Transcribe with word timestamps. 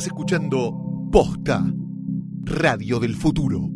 Estás 0.00 0.14
escuchando 0.14 0.72
Posta, 1.12 1.62
Radio 2.44 2.98
del 3.00 3.14
Futuro. 3.14 3.68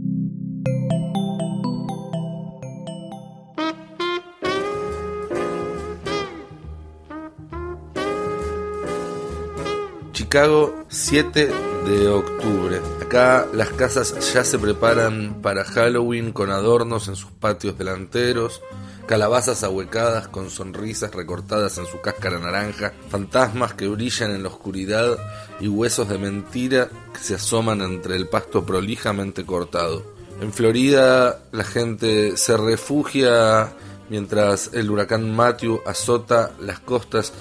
Chicago, 10.12 10.86
7 10.88 11.50
de 11.84 12.08
octubre. 12.08 12.80
Acá 13.02 13.46
las 13.52 13.68
casas 13.68 14.32
ya 14.32 14.44
se 14.44 14.58
preparan 14.58 15.42
para 15.42 15.62
Halloween 15.62 16.32
con 16.32 16.48
adornos 16.48 17.08
en 17.08 17.16
sus 17.16 17.32
patios 17.32 17.76
delanteros, 17.76 18.62
calabazas 19.06 19.62
ahuecadas 19.62 20.28
con 20.28 20.50
sonrisas 20.50 21.14
recortadas 21.14 21.78
en 21.78 21.86
su 21.86 22.00
cáscara 22.00 22.38
naranja, 22.38 22.92
fantasmas 23.08 23.74
que 23.74 23.88
brillan 23.88 24.30
en 24.32 24.42
la 24.42 24.48
oscuridad 24.48 25.18
y 25.60 25.68
huesos 25.68 26.08
de 26.08 26.18
mentira 26.18 26.88
que 27.12 27.20
se 27.20 27.34
asoman 27.34 27.82
entre 27.82 28.16
el 28.16 28.28
pasto 28.28 28.64
prolijamente 28.64 29.44
cortado. 29.44 30.02
En 30.40 30.52
Florida 30.52 31.42
la 31.52 31.64
gente 31.64 32.36
se 32.36 32.56
refugia 32.56 33.72
mientras 34.08 34.70
el 34.72 34.90
huracán 34.90 35.34
Matthew 35.34 35.80
azota 35.86 36.52
las 36.60 36.80
costas 36.80 37.32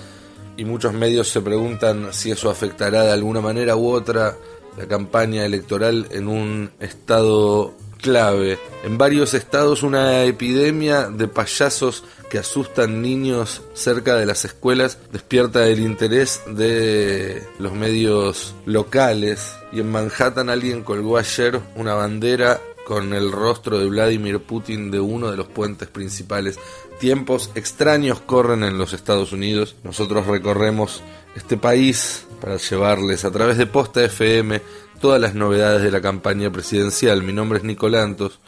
y 0.57 0.66
muchos 0.66 0.93
medios 0.93 1.30
se 1.30 1.41
preguntan 1.41 2.13
si 2.13 2.31
eso 2.31 2.49
afectará 2.49 3.03
de 3.03 3.11
alguna 3.11 3.41
manera 3.41 3.75
u 3.75 3.89
otra 3.89 4.38
la 4.77 4.88
campaña 4.88 5.45
electoral 5.45 6.07
en 6.11 6.27
un 6.27 6.71
estado 6.80 7.73
clave. 8.03 8.59
En 8.84 8.98
varios 8.98 9.34
estados 9.34 9.81
una 9.81 10.25
epidemia 10.25 11.09
de 11.09 11.30
payasos 11.30 12.03
que 12.30 12.38
asustan 12.38 13.02
niños 13.02 13.61
cerca 13.73 14.16
de 14.16 14.25
las 14.25 14.44
escuelas 14.44 14.98
despierta 15.11 15.66
el 15.67 15.80
interés 15.80 16.42
de 16.45 17.42
los 17.59 17.73
medios 17.73 18.53
locales 18.66 19.55
y 19.72 19.80
en 19.80 19.89
Manhattan 19.92 20.50
alguien 20.50 20.83
colgó 20.83 21.17
ayer 21.17 21.59
una 21.75 21.94
bandera 21.94 22.59
con 22.86 23.14
el 23.14 23.31
rostro 23.31 23.80
de 23.80 23.88
Vladimir 23.88 24.39
Putin 24.42 24.92
de 24.92 24.99
uno 24.99 25.31
de 25.31 25.38
los 25.38 25.47
puentes 25.47 25.88
principales. 25.88 26.59
Tiempos 26.99 27.52
extraños 27.55 28.20
corren 28.20 28.64
en 28.64 28.77
los 28.77 28.92
Estados 28.92 29.31
Unidos. 29.31 29.77
Nosotros 29.83 30.27
recorremos 30.27 31.02
este 31.36 31.55
país 31.55 32.25
para 32.42 32.58
llevarles 32.58 33.23
a 33.23 33.31
través 33.31 33.58
de 33.58 33.66
Posta 33.66 34.03
FM 34.03 34.61
todas 35.03 35.19
las 35.19 35.35
novedades 35.35 35.83
de 35.83 35.91
la 35.91 35.99
campaña 35.99 36.49
presidencial. 36.49 37.23
Mi 37.23 37.33
nombre 37.33 37.57
es 37.57 37.65
Nicolantos. 37.65 38.39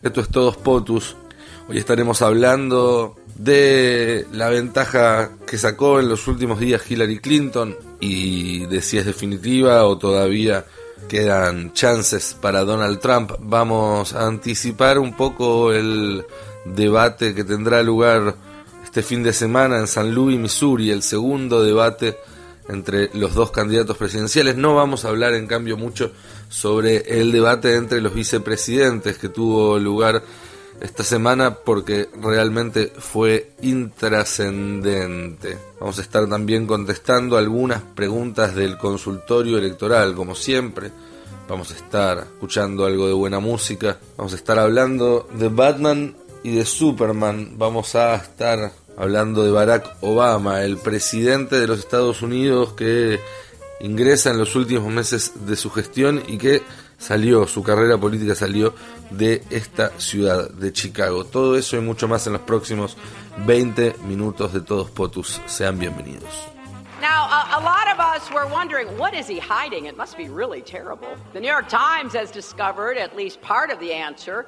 Esto 0.00 0.20
es 0.20 0.28
Todos 0.28 0.56
Potus. 0.56 1.16
Hoy 1.68 1.76
estaremos 1.76 2.22
hablando 2.22 3.16
de 3.34 4.24
la 4.30 4.48
ventaja 4.48 5.32
que 5.44 5.58
sacó 5.58 5.98
en 5.98 6.08
los 6.08 6.28
últimos 6.28 6.60
días 6.60 6.88
Hillary 6.88 7.18
Clinton 7.18 7.76
y 7.98 8.64
de 8.66 8.80
si 8.80 8.96
es 8.96 9.06
definitiva 9.06 9.84
o 9.86 9.98
todavía 9.98 10.64
quedan 11.08 11.72
chances 11.72 12.36
para 12.40 12.62
Donald 12.62 13.00
Trump. 13.00 13.32
Vamos 13.40 14.14
a 14.14 14.24
anticipar 14.28 15.00
un 15.00 15.16
poco 15.16 15.72
el 15.72 16.24
debate 16.64 17.34
que 17.34 17.42
tendrá 17.42 17.82
lugar 17.82 18.36
este 18.84 19.02
fin 19.02 19.24
de 19.24 19.32
semana 19.32 19.78
en 19.78 19.88
San 19.88 20.14
Luis, 20.14 20.38
Missouri, 20.38 20.92
el 20.92 21.02
segundo 21.02 21.60
debate 21.60 22.16
entre 22.68 23.10
los 23.14 23.34
dos 23.34 23.50
candidatos 23.50 23.96
presidenciales. 23.96 24.56
No 24.56 24.74
vamos 24.74 25.04
a 25.04 25.08
hablar, 25.08 25.34
en 25.34 25.46
cambio, 25.46 25.76
mucho 25.76 26.12
sobre 26.48 27.20
el 27.20 27.32
debate 27.32 27.76
entre 27.76 28.00
los 28.00 28.14
vicepresidentes 28.14 29.18
que 29.18 29.28
tuvo 29.28 29.78
lugar 29.78 30.22
esta 30.80 31.04
semana 31.04 31.54
porque 31.54 32.08
realmente 32.20 32.92
fue 32.98 33.52
intrascendente. 33.62 35.56
Vamos 35.80 35.98
a 35.98 36.02
estar 36.02 36.28
también 36.28 36.66
contestando 36.66 37.36
algunas 37.36 37.82
preguntas 37.82 38.54
del 38.54 38.76
consultorio 38.76 39.58
electoral, 39.58 40.14
como 40.14 40.34
siempre. 40.34 40.90
Vamos 41.48 41.70
a 41.72 41.76
estar 41.76 42.18
escuchando 42.18 42.86
algo 42.86 43.06
de 43.06 43.12
buena 43.12 43.38
música. 43.38 43.98
Vamos 44.16 44.32
a 44.32 44.36
estar 44.36 44.58
hablando 44.58 45.28
de 45.34 45.48
Batman 45.48 46.16
y 46.42 46.54
de 46.54 46.64
Superman. 46.64 47.54
Vamos 47.56 47.94
a 47.94 48.14
estar 48.16 48.72
hablando 48.96 49.44
de 49.44 49.50
Barack 49.50 49.96
Obama, 50.00 50.62
el 50.62 50.78
presidente 50.78 51.58
de 51.58 51.66
los 51.66 51.78
Estados 51.78 52.22
Unidos 52.22 52.74
que 52.74 53.20
ingresa 53.80 54.30
en 54.30 54.38
los 54.38 54.54
últimos 54.56 54.92
meses 54.92 55.46
de 55.46 55.56
su 55.56 55.70
gestión 55.70 56.22
y 56.26 56.38
que 56.38 56.62
salió, 56.98 57.46
su 57.46 57.62
carrera 57.62 57.98
política 57.98 58.34
salió 58.34 58.74
de 59.10 59.42
esta 59.50 59.90
ciudad, 59.98 60.50
de 60.50 60.72
Chicago. 60.72 61.24
Todo 61.24 61.56
eso 61.56 61.76
y 61.76 61.80
mucho 61.80 62.08
más 62.08 62.26
en 62.26 62.34
los 62.34 62.42
próximos 62.42 62.96
20 63.46 63.96
minutos 64.06 64.52
de 64.52 64.60
Todos 64.60 64.90
Potus. 64.90 65.40
Sean 65.46 65.78
bienvenidos. 65.78 66.30
Now, 67.00 67.26
a, 67.26 67.58
a, 67.58 67.60
lot 67.60 67.88
of 67.92 67.98
us 68.00 68.30
were 68.32 68.46
wondering, 68.46 68.86
what 68.96 69.12
is 69.12 69.28
he 69.28 69.38
hiding? 69.38 69.84
It 69.84 69.96
must 69.96 70.16
be 70.16 70.28
really 70.30 70.62
terrible. 70.62 71.08
The 71.34 71.40
New 71.40 71.48
York 71.48 71.68
Times 71.68 72.14
has 72.14 72.30
discovered 72.30 72.96
at 72.96 73.14
least 73.14 73.42
part 73.42 73.70
of 73.70 73.78
the 73.78 73.92
answer. 73.92 74.46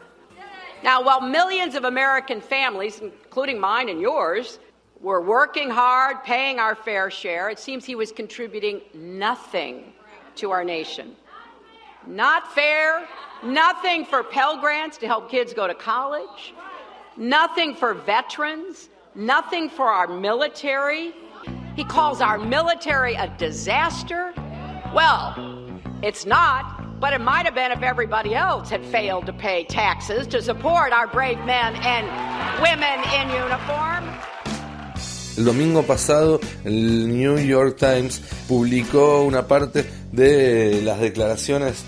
Now, 0.87 1.03
while 1.03 1.21
millions 1.21 1.75
of 1.75 1.83
American 1.83 2.41
families, 2.41 3.01
including 3.01 3.59
mine 3.59 3.89
and 3.89 4.01
yours, 4.01 4.61
were 5.01 5.21
working 5.21 5.69
hard, 5.69 6.23
paying 6.23 6.61
our 6.61 6.77
fair 6.77 7.11
share, 7.11 7.51
it 7.51 7.59
seems 7.59 7.85
he 7.85 7.97
was 7.97 8.13
contributing 8.13 8.81
nothing 8.95 9.93
to 10.37 10.53
our 10.53 10.63
nation. 10.63 11.17
Not 12.07 12.55
fair, 12.55 13.05
nothing 13.43 14.05
for 14.05 14.23
Pell 14.23 14.61
Grants 14.61 14.97
to 14.99 15.09
help 15.09 15.29
kids 15.29 15.53
go 15.53 15.67
to 15.67 15.75
college, 15.75 16.55
nothing 17.17 17.75
for 17.75 17.93
veterans, 17.93 18.89
nothing 19.17 19.69
for 19.69 19.89
our 19.89 20.07
military. 20.07 21.13
He 21.75 21.83
calls 21.83 22.21
our 22.21 22.39
military 22.39 23.15
a 23.15 23.27
disaster. 23.39 24.33
Well, 24.95 25.35
it's 26.05 26.25
not. 26.25 26.76
But 26.99 27.13
it 27.13 27.21
might 27.21 27.45
have 27.45 27.55
been 27.55 27.73
if 27.73 27.83
everybody 27.83 28.35
else 28.35 28.71
had 28.71 28.83
failed 28.87 29.27
to 29.27 29.33
pay 29.35 29.65
taxes 29.65 30.27
to 30.29 30.41
support 30.41 30.93
our 30.93 31.07
brave 31.07 31.39
men 31.45 31.77
and 31.77 32.07
women 32.63 32.99
in 33.13 33.29
uniform. 33.31 34.05
El 35.37 35.45
domingo 35.45 35.83
pasado 35.83 36.41
el 36.65 37.09
New 37.09 37.39
York 37.39 37.77
Times 37.77 38.23
publicó 38.49 39.23
una 39.25 39.47
parte 39.47 39.85
de 40.11 40.81
las 40.83 40.99
declaraciones 40.99 41.85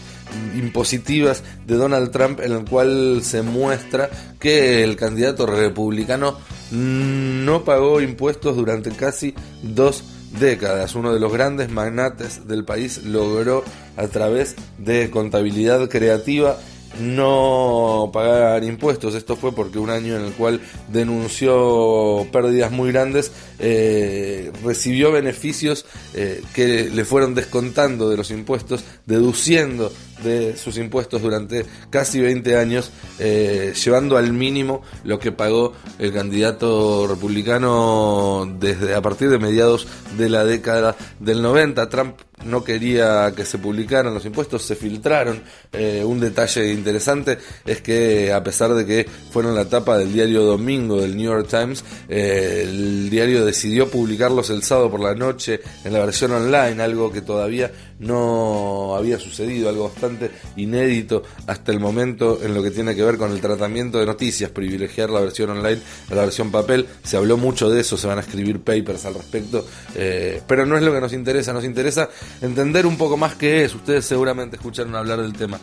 impositivas 0.55 1.43
de 1.67 1.77
Donald 1.77 2.11
Trump 2.11 2.41
en 2.41 2.53
el 2.53 2.65
cual 2.67 3.21
se 3.23 3.41
muestra 3.41 4.11
que 4.39 4.85
el 4.85 4.97
candidato 4.97 5.47
republicano 5.47 6.37
no 6.71 7.65
pagó 7.65 8.03
impuestos 8.03 8.55
durante 8.57 8.91
casi 8.91 9.35
dos 9.63 10.05
décadas. 10.33 10.95
Uno 10.95 11.13
de 11.13 11.21
los 11.21 11.33
grandes 11.33 11.71
magnates 11.71 12.47
del 12.47 12.65
país 12.65 13.05
logró 13.05 13.65
a 13.97 14.07
través 14.09 14.57
de 14.79 15.11
contabilidad 15.11 15.89
creativa 15.89 16.59
no 17.01 18.11
pagar 18.13 18.65
impuestos. 18.65 19.15
Esto 19.15 19.37
fue 19.37 19.55
porque 19.55 19.79
un 19.79 19.91
año 19.91 20.17
en 20.17 20.25
el 20.25 20.33
cual 20.33 20.61
denunció 20.89 22.27
pérdidas 22.33 22.73
muy 22.73 22.93
grandes, 22.93 23.33
eh, 23.59 24.53
recibió 24.65 25.13
beneficios 25.13 25.87
eh, 26.15 26.43
que 26.55 26.91
le 26.91 27.05
fueron 27.05 27.35
descontando 27.35 28.09
de 28.09 28.17
los 28.17 28.31
impuestos, 28.31 28.85
deduciendo 29.07 29.93
de 30.23 30.57
sus 30.57 30.79
impuestos 30.79 31.23
durante 31.23 31.65
casi 31.91 32.21
20 32.21 32.57
años, 32.57 32.91
eh, 33.19 33.73
llevando 33.83 34.17
al 34.17 34.33
mínimo 34.33 34.83
lo 35.05 35.19
que 35.19 35.33
pagó 35.33 35.73
el 35.99 36.13
candidato 36.13 37.07
republicano 37.07 38.49
desde 38.59 38.95
a 38.95 39.03
partir 39.03 39.31
de 39.31 39.39
mediados 39.39 39.87
de 40.17 40.29
la 40.29 40.45
década 40.45 40.97
del 41.21 41.43
90. 41.43 41.89
Trump 41.89 42.17
no 42.45 42.63
quería 42.63 43.33
que 43.35 43.45
se 43.45 43.59
publicaran 43.59 44.15
los 44.15 44.25
impuestos, 44.25 44.63
se 44.63 44.77
filtraron. 44.77 45.43
Eh, 45.73 46.03
un 46.05 46.21
detalle 46.21 46.73
interesante 46.73 47.39
es 47.65 47.81
que 47.81 48.33
a 48.33 48.43
pesar 48.43 48.75
de 48.75 48.87
que 48.87 49.07
fueron 49.31 49.55
la 49.55 49.69
tapa 49.69 49.99
del 49.99 50.13
diario 50.13 50.43
Domingo 50.43 51.01
del 51.01 51.17
New 51.17 51.27
York 51.27 51.49
Times, 51.49 51.85
eh, 52.09 52.65
el 52.65 53.11
diario 53.11 53.45
decidió 53.45 53.91
publicarlos 53.91 54.51
el 54.51 54.63
sábado 54.63 54.91
por 54.91 55.01
la 55.01 55.15
noche 55.15 55.61
en 55.85 55.93
la 55.93 56.01
versión 56.01 56.33
online, 56.33 56.83
algo 56.83 57.13
que 57.13 57.23
todavía 57.23 57.71
no 57.99 58.95
había 58.97 59.19
sucedido, 59.19 59.69
algo 59.69 59.89
bastante 59.89 60.31
inédito 60.57 61.23
hasta 61.47 61.73
el 61.73 61.81
momento 61.81 62.41
en 62.43 62.55
lo 62.55 62.63
que 62.63 62.71
tiene 62.71 62.95
que 62.95 63.03
ver 63.03 63.19
con 63.19 63.33
el 63.33 63.41
tratamiento 63.41 63.99
de 63.99 64.07
noticias, 64.07 64.51
privilegiar 64.51 65.11
la 65.11 65.21
versión 65.21 65.51
online 65.51 65.81
a 66.11 66.15
la 66.15 66.23
versión 66.23 66.51
papel. 66.51 66.87
Se 67.03 67.17
habló 67.17 67.37
mucho 67.37 67.71
de 67.71 67.81
eso, 67.81 67.97
se 67.97 68.07
van 68.07 68.19
a 68.19 68.23
escribir 68.23 68.61
papers 68.61 69.05
al 69.05 69.15
respecto, 69.15 69.67
eh, 69.95 70.43
pero 70.47 70.67
no 70.67 70.77
es 70.77 70.83
lo 70.83 70.93
que 70.93 71.01
nos 71.01 71.13
interesa, 71.13 71.53
nos 71.53 71.65
interesa 71.65 72.09
entender 72.41 72.87
un 72.87 72.97
poco 72.97 73.17
más 73.17 73.35
qué 73.35 73.65
es. 73.65 73.75
Ustedes 73.75 74.05
seguramente 74.05 74.57
escucharon 74.57 74.95
hablar 74.95 75.21
del 75.21 75.33
tema. 75.33 75.59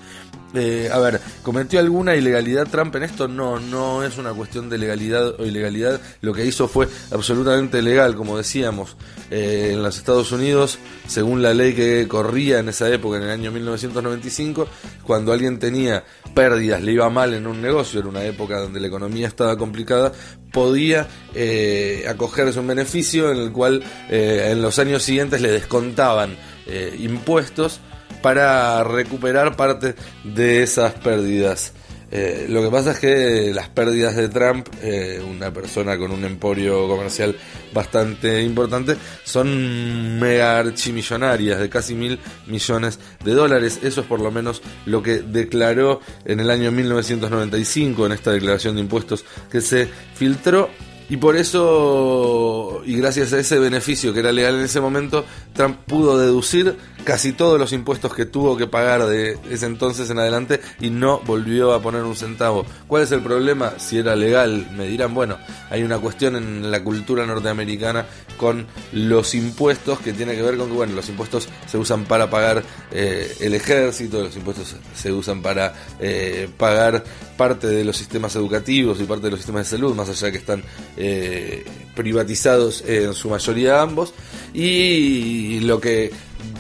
Eh, 0.56 0.90
a 0.92 1.00
ver, 1.00 1.20
¿cometió 1.44 1.80
alguna 1.80 2.16
ilegalidad 2.16 2.68
Trump 2.68 2.96
en 2.96 3.04
esto? 3.04 3.28
No, 3.28 3.60
no 3.60 4.04
es 4.04 4.18
una 4.18 4.34
cuestión 4.34 4.70
de 4.70 4.78
legalidad 4.78 5.40
o 5.40 5.46
ilegalidad. 5.46 6.00
Lo 6.22 6.34
que 6.34 6.46
hizo 6.46 6.68
fue 6.68 6.88
absolutamente 7.12 7.82
legal, 7.82 8.16
como 8.16 8.38
decíamos. 8.38 8.96
Eh, 9.32 9.72
en 9.74 9.84
los 9.84 9.98
Estados 9.98 10.32
Unidos, 10.32 10.78
según 11.08 11.42
la 11.42 11.54
ley 11.54 11.74
que 11.74 12.08
corría 12.08 12.60
en 12.60 12.70
esa 12.70 12.90
época, 12.90 13.18
en 13.18 13.24
el 13.24 13.30
año 13.30 13.52
1995, 13.52 14.68
cuando 15.04 15.34
alguien 15.34 15.60
tenía 15.60 16.04
pérdidas, 16.34 16.82
le 16.82 16.94
iba 16.94 17.10
mal 17.10 17.34
en 17.34 17.48
un 17.48 17.62
negocio, 17.62 18.00
era 18.00 18.10
una 18.10 18.24
época 18.24 18.60
donde 18.60 18.80
la 18.80 18.88
economía 18.88 19.28
estaba 19.28 19.58
complicada, 19.58 20.12
podía 20.52 21.08
eh, 21.34 22.06
acogerse 22.08 22.60
un 22.60 22.68
beneficio 22.68 23.32
en 23.32 23.38
el 23.38 23.52
cual 23.52 23.84
en 24.10 24.62
los 24.62 24.80
años 24.80 25.04
siguientes 25.04 25.42
le 25.42 25.52
descontaban 25.52 26.38
eh, 26.68 26.96
impuestos 27.00 27.80
para 28.22 28.84
recuperar 28.84 29.56
parte 29.56 29.96
de 30.24 30.64
esas 30.64 30.94
pérdidas. 30.94 31.74
Eh, 32.12 32.46
lo 32.50 32.62
que 32.62 32.70
pasa 32.70 32.92
es 32.92 33.00
que 33.00 33.52
las 33.54 33.68
pérdidas 33.70 34.16
de 34.16 34.30
Trump, 34.30 34.68
eh, 34.82 35.22
una 35.28 35.52
persona 35.52 35.98
con 35.98 36.12
un 36.12 36.24
emporio 36.24 36.88
comercial 36.88 37.36
bastante 37.74 38.42
importante, 38.42 38.96
son 39.24 40.20
mega 40.20 40.60
archimillonarias 40.60 41.60
de 41.60 41.68
casi 41.68 41.96
mil 41.96 42.20
millones 42.48 43.00
de 43.24 43.34
dólares. 43.34 43.80
Eso 43.84 44.02
es 44.02 44.08
por 44.08 44.22
lo 44.22 44.32
menos 44.32 44.62
lo 44.86 45.02
que 45.02 45.24
declaró 45.24 46.00
en 46.24 46.40
el 46.40 46.50
año 46.50 46.72
1995 46.72 48.06
en 48.06 48.12
esta 48.14 48.32
declaración 48.32 48.76
de 48.76 48.82
impuestos 48.82 49.26
que 49.52 49.62
se 49.62 49.90
filtró. 50.14 50.70
Y 51.08 51.18
por 51.18 51.36
eso, 51.36 52.82
y 52.84 52.96
gracias 52.98 53.32
a 53.34 53.40
ese 53.40 53.60
beneficio 53.60 54.12
que 54.12 54.22
era 54.22 54.32
legal 54.32 54.56
en 54.56 54.62
ese 54.62 54.82
momento, 54.82 55.24
Trump 55.54 55.78
pudo 55.86 56.18
deducir 56.18 56.78
casi 57.06 57.32
todos 57.32 57.60
los 57.60 57.72
impuestos 57.72 58.14
que 58.14 58.26
tuvo 58.26 58.58
que 58.58 58.68
pagar 58.68 59.06
de 59.06 59.38
ese 59.50 59.68
entonces 59.68 60.10
en 60.10 60.20
adelante 60.20 60.60
y 60.82 60.90
no 60.90 61.20
volvió 61.20 61.74
a 61.74 61.82
poner 61.82 62.04
un 62.04 62.16
centavo. 62.16 62.66
¿Cuál 62.88 63.04
es 63.04 63.12
el 63.12 63.22
problema? 63.22 63.76
Si 63.78 64.00
era 64.00 64.16
legal, 64.16 64.68
me 64.76 64.88
dirán, 64.88 65.14
bueno, 65.14 65.38
hay 65.70 65.84
una 65.84 66.00
cuestión 66.00 66.36
en 66.36 66.72
la 66.72 66.84
cultura 66.84 67.26
norteamericana 67.26 68.06
con 68.38 68.66
los 68.92 69.36
impuestos 69.36 70.00
que 70.00 70.14
tiene 70.14 70.36
que 70.36 70.42
ver 70.42 70.58
con 70.58 70.68
que, 70.68 70.74
bueno, 70.74 70.96
los 70.96 71.08
impuestos 71.08 71.48
se 71.68 71.78
usan 71.78 72.06
para 72.06 72.30
pagar 72.30 72.64
eh, 72.92 73.34
el 73.40 73.54
ejército, 73.54 74.24
los 74.24 74.36
impuestos 74.36 74.76
se 74.96 75.12
usan 75.12 75.42
para 75.42 75.74
eh, 76.00 76.50
pagar 76.58 77.04
parte 77.38 77.68
de 77.68 77.86
los 77.86 77.96
sistemas 77.96 78.36
educativos 78.36 79.00
y 79.00 79.04
parte 79.04 79.26
de 79.26 79.32
los 79.32 79.40
sistemas 79.40 79.70
de 79.70 79.78
salud, 79.78 79.94
más 79.94 80.10
allá 80.10 80.32
que 80.32 80.38
están 80.40 80.64
eh, 80.98 81.66
privatizados 81.96 82.84
en 82.88 83.14
su 83.14 83.30
mayoría 83.30 83.82
ambos. 83.82 84.14
Y 84.54 85.60
lo 85.62 85.80
que 85.80 86.12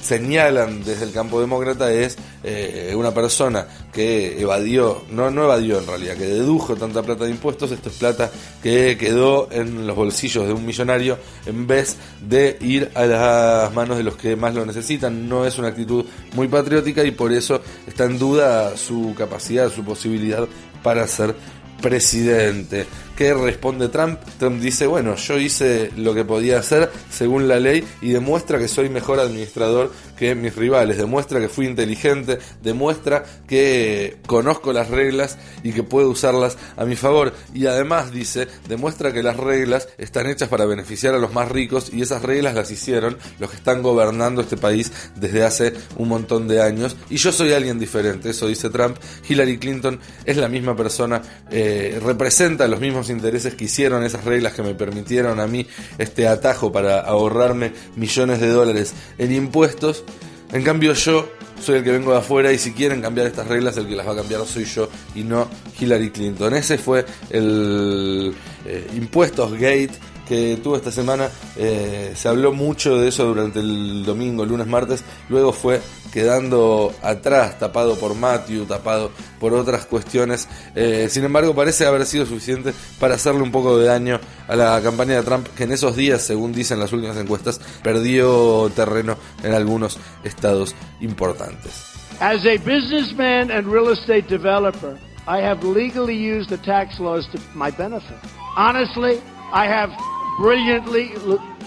señalan 0.01 0.83
desde 0.83 1.05
el 1.05 1.11
campo 1.11 1.39
demócrata 1.39 1.91
es 1.91 2.17
eh, 2.43 2.93
una 2.95 3.13
persona 3.13 3.67
que 3.91 4.39
evadió, 4.39 5.03
no, 5.11 5.31
no 5.31 5.45
evadió 5.45 5.79
en 5.79 5.87
realidad, 5.87 6.15
que 6.15 6.25
dedujo 6.25 6.75
tanta 6.75 7.01
plata 7.01 7.25
de 7.25 7.31
impuestos, 7.31 7.71
esto 7.71 7.89
es 7.89 7.95
plata 7.95 8.29
que 8.61 8.97
quedó 8.97 9.47
en 9.51 9.87
los 9.87 9.95
bolsillos 9.95 10.45
de 10.45 10.53
un 10.53 10.65
millonario 10.65 11.17
en 11.45 11.65
vez 11.65 11.97
de 12.21 12.57
ir 12.61 12.91
a 12.93 13.05
las 13.05 13.73
manos 13.73 13.97
de 13.97 14.03
los 14.03 14.15
que 14.15 14.35
más 14.35 14.53
lo 14.53 14.65
necesitan. 14.65 15.27
No 15.27 15.45
es 15.45 15.57
una 15.57 15.69
actitud 15.69 16.05
muy 16.33 16.47
patriótica 16.47 17.03
y 17.03 17.11
por 17.11 17.31
eso 17.31 17.61
está 17.87 18.05
en 18.05 18.19
duda 18.19 18.77
su 18.77 19.15
capacidad, 19.17 19.71
su 19.71 19.83
posibilidad 19.83 20.47
para 20.83 21.07
ser 21.07 21.35
presidente. 21.81 22.85
¿Qué 23.15 23.33
responde 23.33 23.87
Trump? 23.87 24.19
Trump 24.37 24.59
dice, 24.59 24.87
bueno, 24.87 25.15
yo 25.15 25.37
hice 25.37 25.89
lo 25.95 26.13
que 26.13 26.25
podía 26.25 26.59
hacer 26.59 26.91
según 27.09 27.47
la 27.47 27.61
ley 27.61 27.81
y 28.01 28.09
demuestra 28.09 28.59
que 28.59 28.67
soy 28.67 28.89
mejor 28.89 29.21
administrador 29.21 29.93
que 30.17 30.35
mis 30.35 30.53
rivales, 30.53 30.97
demuestra 30.97 31.39
que 31.39 31.47
fui 31.47 31.65
inteligente, 31.65 32.39
demuestra 32.61 33.23
que 33.47 34.17
conozco 34.27 34.73
las 34.73 34.89
reglas 34.89 35.37
y 35.63 35.71
que 35.71 35.83
puedo 35.83 36.09
usarlas 36.09 36.57
a 36.75 36.83
mi 36.83 36.97
favor. 36.97 37.33
Y 37.53 37.67
además 37.67 38.11
dice, 38.11 38.49
demuestra 38.67 39.13
que 39.13 39.23
las 39.23 39.37
reglas 39.37 39.87
están 39.97 40.27
hechas 40.27 40.49
para 40.49 40.65
beneficiar 40.65 41.15
a 41.15 41.19
los 41.19 41.33
más 41.33 41.49
ricos 41.49 41.93
y 41.93 42.01
esas 42.01 42.21
reglas 42.21 42.53
las 42.53 42.69
hicieron 42.69 43.17
los 43.39 43.49
que 43.49 43.55
están 43.55 43.81
gobernando 43.81 44.41
este 44.41 44.57
país 44.57 44.91
desde 45.15 45.45
hace 45.45 45.73
un 45.95 46.09
montón 46.09 46.49
de 46.49 46.61
años. 46.61 46.97
Y 47.09 47.15
yo 47.15 47.31
soy 47.31 47.53
alguien 47.53 47.79
diferente, 47.79 48.31
eso 48.31 48.47
dice 48.47 48.69
Trump. 48.69 48.97
Hillary 49.29 49.57
Clinton 49.57 50.01
es 50.25 50.35
la 50.35 50.49
misma 50.49 50.75
persona, 50.75 51.21
eh, 51.49 51.97
representa 52.03 52.67
los 52.67 52.81
mismos 52.81 53.04
intereses 53.09 53.55
que 53.55 53.65
hicieron 53.65 54.03
esas 54.03 54.23
reglas 54.25 54.53
que 54.53 54.63
me 54.63 54.75
permitieron 54.75 55.39
a 55.39 55.47
mí 55.47 55.67
este 55.97 56.27
atajo 56.27 56.71
para 56.71 57.01
ahorrarme 57.01 57.71
millones 57.95 58.39
de 58.39 58.49
dólares 58.49 58.93
en 59.17 59.31
impuestos. 59.33 60.03
En 60.51 60.63
cambio 60.63 60.93
yo 60.93 61.27
soy 61.61 61.77
el 61.77 61.83
que 61.83 61.91
vengo 61.91 62.11
de 62.11 62.19
afuera 62.19 62.51
y 62.51 62.57
si 62.57 62.73
quieren 62.73 63.01
cambiar 63.01 63.27
estas 63.27 63.47
reglas 63.47 63.77
el 63.77 63.87
que 63.87 63.95
las 63.95 64.07
va 64.07 64.11
a 64.11 64.15
cambiar 64.15 64.45
soy 64.45 64.65
yo 64.65 64.89
y 65.15 65.23
no 65.23 65.47
Hillary 65.79 66.11
Clinton. 66.11 66.53
Ese 66.53 66.77
fue 66.77 67.05
el 67.29 68.33
eh, 68.65 68.87
impuestos 68.95 69.53
gate 69.53 69.91
que 70.27 70.59
tuvo 70.61 70.75
esta 70.75 70.91
semana. 70.91 71.29
Eh, 71.55 72.13
se 72.15 72.27
habló 72.27 72.53
mucho 72.53 72.97
de 72.97 73.07
eso 73.07 73.25
durante 73.25 73.59
el 73.59 74.03
domingo, 74.05 74.45
lunes, 74.45 74.67
martes. 74.67 75.03
Luego 75.29 75.53
fue 75.53 75.81
quedando 76.15 76.95
atrás, 77.01 77.59
tapado 77.59 77.99
por 77.99 78.15
Matthew, 78.15 78.65
tapado 78.65 79.11
por 79.37 79.53
otras 79.53 79.85
cuestiones. 79.85 80.47
Eh, 80.73 81.07
sin 81.09 81.25
embargo, 81.25 81.53
parece 81.53 81.85
haber 81.85 82.05
sido 82.05 82.25
suficiente 82.25 82.73
para 83.01 83.15
hacerle 83.15 83.41
un 83.41 83.51
poco 83.51 83.77
de 83.77 83.87
daño 83.87 84.21
a 84.47 84.55
la 84.55 84.81
campaña 84.81 85.15
de 85.15 85.23
Trump, 85.23 85.45
que 85.57 85.65
en 85.65 85.73
esos 85.73 85.97
días, 85.97 86.21
según 86.21 86.53
dicen 86.53 86.79
las 86.79 86.93
últimas 86.93 87.17
encuestas, 87.17 87.59
perdió 87.83 88.71
terreno 88.73 89.17
en 89.43 89.53
algunos 89.53 89.97
estados 90.23 90.73
importantes. 91.01 91.83
As 92.21 92.45
a 92.45 92.55
businessman 92.59 93.51
and 93.51 93.67
real 93.67 93.91
estate 93.91 94.29
developer, 94.29 94.97
I 95.27 95.41
have 95.41 95.65
legally 95.65 96.15
used 96.15 96.49
the 96.49 96.59
tax 96.59 96.97
laws 96.97 97.27
to 97.33 97.39
my 97.53 97.71
benefit. 97.71 98.15
Honestly, 98.55 99.21
I 99.51 99.67
have 99.67 99.91
brilliantly, 100.39 101.11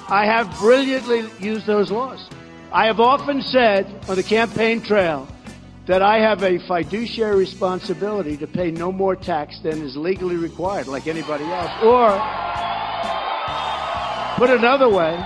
I 0.08 0.24
have 0.24 0.48
brilliantly 0.58 1.26
used 1.38 1.66
those 1.66 1.92
laws. 1.92 2.30
I 2.70 2.86
have 2.86 3.00
often 3.00 3.40
said 3.40 3.86
on 4.08 4.16
the 4.16 4.22
campaign 4.22 4.82
trail 4.82 5.26
that 5.86 6.02
I 6.02 6.18
have 6.18 6.42
a 6.42 6.58
fiduciary 6.68 7.34
responsibility 7.36 8.36
to 8.36 8.46
pay 8.46 8.70
no 8.70 8.92
more 8.92 9.16
tax 9.16 9.58
than 9.62 9.80
is 9.80 9.96
legally 9.96 10.36
required, 10.36 10.86
like 10.86 11.06
anybody 11.06 11.44
else. 11.44 11.70
Or, 11.82 12.10
put 14.36 14.50
another 14.50 14.90
way, 14.90 15.16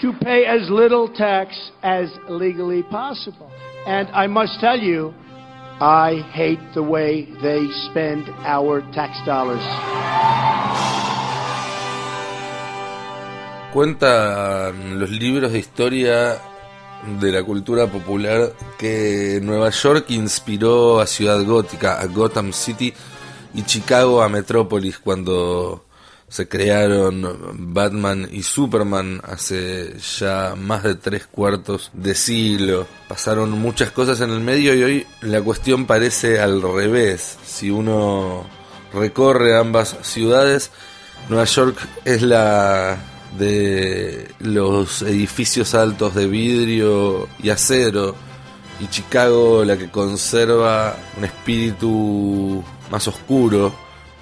to 0.00 0.12
pay 0.24 0.46
as 0.46 0.70
little 0.70 1.08
tax 1.08 1.70
as 1.82 2.10
legally 2.30 2.82
possible. 2.82 3.50
And 3.86 4.08
I 4.08 4.26
must 4.28 4.60
tell 4.60 4.78
you, 4.78 5.12
I 5.78 6.26
hate 6.32 6.72
the 6.72 6.82
way 6.82 7.26
they 7.42 7.68
spend 7.90 8.30
our 8.46 8.80
tax 8.92 9.20
dollars. 9.26 9.60
Cuentan 13.76 14.98
los 14.98 15.10
libros 15.10 15.52
de 15.52 15.58
historia 15.58 16.38
de 17.20 17.30
la 17.30 17.42
cultura 17.42 17.86
popular 17.86 18.54
que 18.78 19.38
Nueva 19.42 19.68
York 19.68 20.06
inspiró 20.08 20.98
a 20.98 21.06
Ciudad 21.06 21.44
Gótica, 21.44 22.00
a 22.00 22.06
Gotham 22.06 22.54
City 22.54 22.94
y 23.52 23.64
Chicago 23.64 24.22
a 24.22 24.30
Metrópolis 24.30 24.98
cuando 24.98 25.84
se 26.26 26.48
crearon 26.48 27.74
Batman 27.74 28.26
y 28.32 28.44
Superman 28.44 29.20
hace 29.22 29.98
ya 29.98 30.54
más 30.56 30.82
de 30.82 30.94
tres 30.94 31.26
cuartos 31.26 31.90
de 31.92 32.14
siglo. 32.14 32.86
Pasaron 33.08 33.50
muchas 33.50 33.90
cosas 33.90 34.22
en 34.22 34.30
el 34.30 34.40
medio 34.40 34.74
y 34.74 34.82
hoy 34.84 35.06
la 35.20 35.42
cuestión 35.42 35.84
parece 35.84 36.40
al 36.40 36.62
revés. 36.62 37.36
Si 37.44 37.70
uno 37.70 38.46
recorre 38.94 39.54
ambas 39.54 39.98
ciudades, 40.00 40.70
Nueva 41.28 41.44
York 41.44 41.76
es 42.06 42.22
la 42.22 43.15
de 43.38 44.28
los 44.40 45.02
edificios 45.02 45.74
altos 45.74 46.14
de 46.14 46.26
vidrio 46.26 47.28
y 47.42 47.50
acero 47.50 48.14
y 48.80 48.88
Chicago 48.88 49.64
la 49.64 49.76
que 49.76 49.90
conserva 49.90 50.96
un 51.16 51.24
espíritu 51.24 52.62
más 52.90 53.08
oscuro, 53.08 53.72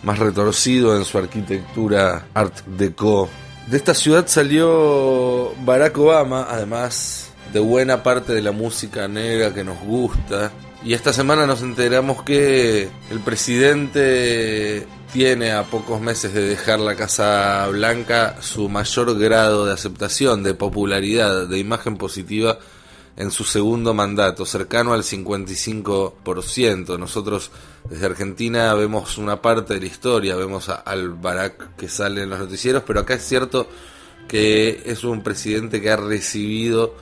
más 0.03 0.19
retorcido 0.19 0.97
en 0.97 1.05
su 1.05 1.19
arquitectura 1.19 2.27
art 2.35 2.61
deco. 2.67 3.29
De 3.67 3.77
esta 3.77 3.95
ciudad 3.95 4.27
salió 4.27 5.55
Barack 5.65 5.97
Obama, 5.99 6.47
además 6.51 7.31
de 7.53 7.61
buena 7.61 8.03
parte 8.03 8.33
de 8.33 8.43
la 8.43 8.53
música 8.53 9.09
negra 9.09 9.55
que 9.55 9.65
nos 9.65 9.79
gusta. 9.81 10.53
Y 10.85 10.93
esta 10.93 11.15
semana 11.15 11.47
nos 11.47 11.63
enteramos 11.63 12.23
que 12.25 12.91
el 13.11 13.21
presidente 13.21 14.87
tiene 15.15 15.53
a 15.53 15.63
pocos 15.63 15.99
meses 15.99 16.35
de 16.35 16.43
dejar 16.43 16.79
la 16.79 16.95
Casa 16.95 17.67
Blanca 17.69 18.37
su 18.43 18.69
mayor 18.69 19.19
grado 19.19 19.65
de 19.65 19.73
aceptación, 19.73 20.43
de 20.43 20.53
popularidad, 20.53 21.47
de 21.47 21.59
imagen 21.59 21.97
positiva 21.97 22.59
en 23.17 23.31
su 23.31 23.45
segundo 23.45 23.95
mandato, 23.95 24.45
cercano 24.45 24.93
al 24.93 25.05
55%. 25.05 26.99
Nosotros 26.99 27.51
desde 27.89 28.05
Argentina 28.05 28.75
vemos 28.75 29.17
una 29.17 29.41
parte 29.41 29.73
de 29.73 29.81
la 29.81 29.87
historia, 29.87 30.37
vemos 30.37 30.69
al 30.69 31.15
Barack 31.15 31.77
que 31.77 31.89
sale 31.89 32.25
en 32.25 32.29
los 32.29 32.41
noticieros, 32.41 32.83
pero 32.87 33.01
acá 33.01 33.15
es 33.15 33.25
cierto 33.25 33.69
que 34.29 34.83
es 34.85 35.03
un 35.03 35.23
presidente 35.23 35.81
que 35.81 35.91
ha 35.91 35.97
recibido 35.97 36.95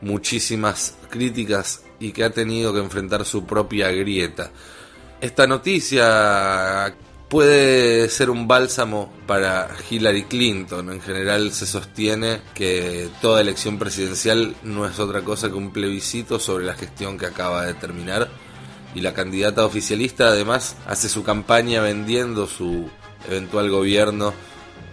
muchísimas 0.00 0.94
críticas 1.10 1.80
y 2.00 2.12
que 2.12 2.24
ha 2.24 2.30
tenido 2.30 2.72
que 2.72 2.80
enfrentar 2.80 3.24
su 3.24 3.44
propia 3.44 3.90
grieta. 3.90 4.50
Esta 5.20 5.46
noticia 5.46 6.94
puede 7.28 8.08
ser 8.08 8.30
un 8.30 8.46
bálsamo 8.46 9.12
para 9.26 9.68
Hillary 9.90 10.24
Clinton. 10.24 10.90
En 10.90 11.00
general 11.00 11.52
se 11.52 11.66
sostiene 11.66 12.40
que 12.54 13.08
toda 13.20 13.40
elección 13.40 13.78
presidencial 13.78 14.54
no 14.62 14.86
es 14.86 14.98
otra 14.98 15.22
cosa 15.22 15.48
que 15.48 15.54
un 15.54 15.72
plebiscito 15.72 16.38
sobre 16.38 16.64
la 16.64 16.74
gestión 16.74 17.18
que 17.18 17.26
acaba 17.26 17.64
de 17.64 17.74
terminar. 17.74 18.28
Y 18.94 19.00
la 19.00 19.12
candidata 19.12 19.64
oficialista 19.64 20.28
además 20.28 20.76
hace 20.86 21.08
su 21.08 21.22
campaña 21.22 21.82
vendiendo 21.82 22.46
su 22.46 22.88
eventual 23.28 23.70
gobierno 23.70 24.32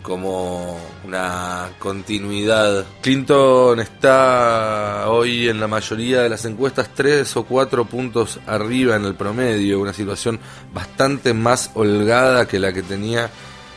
como 0.03 0.77
una 1.05 1.71
continuidad. 1.79 2.85
Clinton 3.01 3.79
está 3.79 5.05
hoy 5.07 5.47
en 5.47 5.59
la 5.59 5.67
mayoría 5.67 6.21
de 6.21 6.29
las 6.29 6.45
encuestas 6.45 6.89
tres 6.93 7.35
o 7.37 7.45
cuatro 7.45 7.85
puntos 7.85 8.39
arriba 8.45 8.97
en 8.97 9.05
el 9.05 9.15
promedio, 9.15 9.79
una 9.79 9.93
situación 9.93 10.39
bastante 10.73 11.33
más 11.33 11.71
holgada 11.73 12.45
que 12.47 12.59
la 12.59 12.73
que 12.73 12.83
tenía 12.83 13.31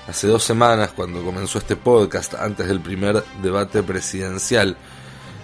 hace 0.08 0.26
dos 0.26 0.42
semanas 0.42 0.90
cuando 0.94 1.24
comenzó 1.24 1.58
este 1.58 1.76
podcast, 1.76 2.34
antes 2.34 2.66
del 2.66 2.80
primer 2.80 3.24
debate 3.40 3.82
presidencial. 3.82 4.76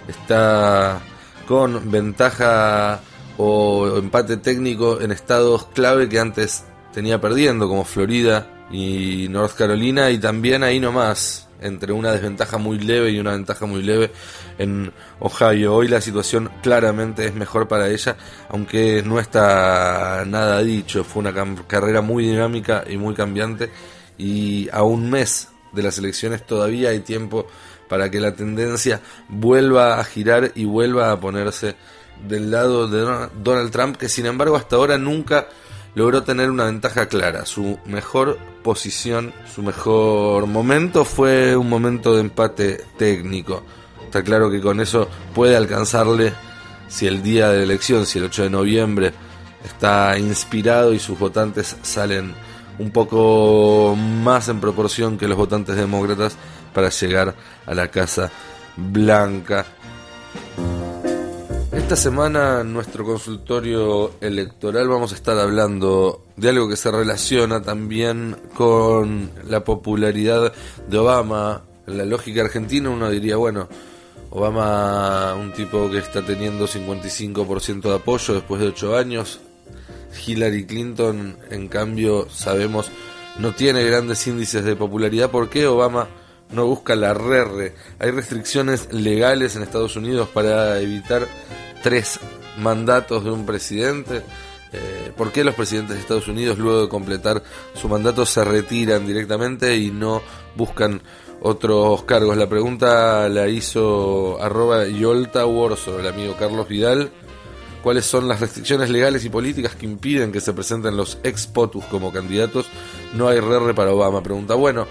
Está 0.07 1.01
con 1.47 1.89
ventaja 1.89 2.99
o 3.37 3.97
empate 3.97 4.37
técnico 4.37 4.99
en 5.01 5.11
estados 5.11 5.65
clave 5.67 6.09
que 6.09 6.19
antes 6.19 6.65
tenía 6.93 7.19
perdiendo, 7.19 7.67
como 7.67 7.85
Florida 7.85 8.62
y 8.71 9.27
North 9.29 9.55
Carolina, 9.55 10.09
y 10.09 10.17
también 10.17 10.63
ahí 10.63 10.79
nomás, 10.79 11.47
entre 11.61 11.93
una 11.93 12.11
desventaja 12.11 12.57
muy 12.57 12.79
leve 12.79 13.11
y 13.11 13.19
una 13.19 13.31
ventaja 13.31 13.65
muy 13.65 13.81
leve 13.83 14.11
en 14.57 14.91
Ohio. 15.19 15.75
Hoy 15.75 15.87
la 15.87 16.01
situación 16.01 16.49
claramente 16.61 17.25
es 17.25 17.33
mejor 17.33 17.67
para 17.67 17.89
ella, 17.89 18.17
aunque 18.49 19.01
no 19.05 19.19
está 19.19 20.23
nada 20.27 20.61
dicho. 20.61 21.03
Fue 21.03 21.21
una 21.21 21.33
carrera 21.67 22.01
muy 22.01 22.25
dinámica 22.25 22.83
y 22.89 22.97
muy 22.97 23.13
cambiante, 23.13 23.69
y 24.17 24.67
a 24.71 24.83
un 24.83 25.09
mes 25.09 25.49
de 25.71 25.83
las 25.83 25.97
elecciones 25.97 26.45
todavía 26.45 26.89
hay 26.89 26.99
tiempo 26.99 27.47
para 27.87 28.09
que 28.09 28.19
la 28.19 28.33
tendencia 28.33 29.01
vuelva 29.29 29.99
a 29.99 30.03
girar 30.03 30.51
y 30.55 30.65
vuelva 30.65 31.11
a 31.11 31.19
ponerse 31.19 31.75
del 32.27 32.51
lado 32.51 32.87
de 32.87 33.29
Donald 33.41 33.71
Trump, 33.71 33.97
que 33.97 34.09
sin 34.09 34.25
embargo 34.25 34.55
hasta 34.55 34.75
ahora 34.75 34.97
nunca 34.97 35.47
logró 35.95 36.23
tener 36.23 36.49
una 36.49 36.65
ventaja 36.65 37.07
clara. 37.07 37.45
Su 37.45 37.79
mejor 37.85 38.37
posición, 38.63 39.33
su 39.53 39.61
mejor 39.61 40.47
momento 40.47 41.05
fue 41.05 41.55
un 41.55 41.69
momento 41.69 42.13
de 42.13 42.21
empate 42.21 42.83
técnico. 42.97 43.63
Está 44.05 44.23
claro 44.23 44.49
que 44.49 44.61
con 44.61 44.79
eso 44.79 45.09
puede 45.33 45.55
alcanzarle 45.55 46.33
si 46.87 47.07
el 47.07 47.23
día 47.23 47.49
de 47.49 47.63
elección, 47.63 48.05
si 48.05 48.19
el 48.19 48.25
8 48.25 48.43
de 48.43 48.49
noviembre 48.49 49.13
está 49.63 50.17
inspirado 50.17 50.93
y 50.93 50.99
sus 50.99 51.17
votantes 51.17 51.77
salen 51.81 52.33
un 52.79 52.91
poco 52.91 53.95
más 53.95 54.49
en 54.49 54.59
proporción 54.59 55.17
que 55.17 55.27
los 55.27 55.37
votantes 55.37 55.75
demócratas 55.75 56.35
para 56.73 56.89
llegar 56.89 57.35
a 57.65 57.73
la 57.73 57.87
Casa 57.87 58.31
Blanca. 58.75 59.65
Esta 61.73 61.95
semana 61.95 62.61
en 62.61 62.71
nuestro 62.71 63.03
consultorio 63.03 64.11
electoral 64.21 64.87
vamos 64.87 65.11
a 65.11 65.15
estar 65.15 65.39
hablando 65.39 66.23
de 66.37 66.49
algo 66.49 66.69
que 66.69 66.77
se 66.77 66.91
relaciona 66.91 67.63
también 67.63 68.37
con 68.53 69.31
la 69.49 69.63
popularidad 69.63 70.53
de 70.87 70.97
Obama. 70.99 71.63
En 71.87 71.97
la 71.97 72.05
lógica 72.05 72.41
argentina 72.41 72.91
uno 72.91 73.09
diría, 73.09 73.37
bueno, 73.37 73.67
Obama, 74.29 75.33
un 75.33 75.51
tipo 75.53 75.89
que 75.89 75.97
está 75.97 76.23
teniendo 76.23 76.67
55% 76.67 77.81
de 77.81 77.95
apoyo 77.95 78.35
después 78.35 78.61
de 78.61 78.67
8 78.67 78.95
años. 78.95 79.39
Hillary 80.25 80.65
Clinton, 80.67 81.37
en 81.49 81.67
cambio, 81.69 82.29
sabemos, 82.29 82.91
no 83.39 83.55
tiene 83.55 83.83
grandes 83.83 84.25
índices 84.27 84.63
de 84.63 84.75
popularidad. 84.75 85.31
¿Por 85.31 85.49
qué 85.49 85.65
Obama 85.65 86.07
no 86.51 86.67
busca 86.67 86.95
la 86.95 87.15
RR? 87.15 87.73
Hay 87.97 88.11
restricciones 88.11 88.93
legales 88.93 89.55
en 89.55 89.63
Estados 89.63 89.95
Unidos 89.95 90.29
para 90.29 90.79
evitar 90.79 91.27
tres 91.83 92.19
mandatos 92.57 93.23
de 93.23 93.29
un 93.29 93.45
presidente. 93.45 94.23
Eh, 94.71 95.11
¿Por 95.15 95.31
qué 95.31 95.43
los 95.43 95.53
presidentes 95.53 95.95
de 95.95 96.01
Estados 96.01 96.27
Unidos 96.27 96.57
luego 96.57 96.81
de 96.81 96.89
completar 96.89 97.43
su 97.75 97.87
mandato 97.87 98.25
se 98.25 98.43
retiran 98.43 99.05
directamente 99.05 99.75
y 99.75 99.91
no 99.91 100.23
buscan 100.55 101.01
otros 101.41 102.03
cargos? 102.03 102.35
La 102.37 102.49
pregunta 102.49 103.29
la 103.29 103.47
hizo 103.47 104.41
arroba 104.41 104.87
Yolta 104.87 105.45
Warso, 105.45 105.99
el 105.99 106.07
amigo 106.07 106.35
Carlos 106.39 106.67
Vidal. 106.67 107.11
¿Cuáles 107.83 108.05
son 108.05 108.29
las 108.29 108.39
restricciones 108.39 108.89
legales 108.89 109.25
y 109.25 109.29
políticas 109.29 109.75
que 109.75 109.85
impiden 109.85 110.31
que 110.31 110.39
se 110.39 110.53
presenten 110.53 110.95
los 110.95 111.17
ex 111.21 111.47
POTUS 111.47 111.83
como 111.85 112.13
candidatos? 112.13 112.67
No 113.13 113.27
hay 113.27 113.39
RR 113.39 113.75
para 113.75 113.91
Obama. 113.91 114.23
Pregunta, 114.23 114.55
bueno, 114.55 114.87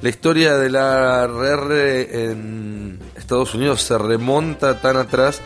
la 0.00 0.08
historia 0.08 0.56
de 0.56 0.70
la 0.70 1.26
RR 1.26 2.30
en 2.30 2.98
Estados 3.14 3.54
Unidos 3.54 3.82
se 3.82 3.98
remonta 3.98 4.80
tan 4.80 4.96
atrás 4.96 5.42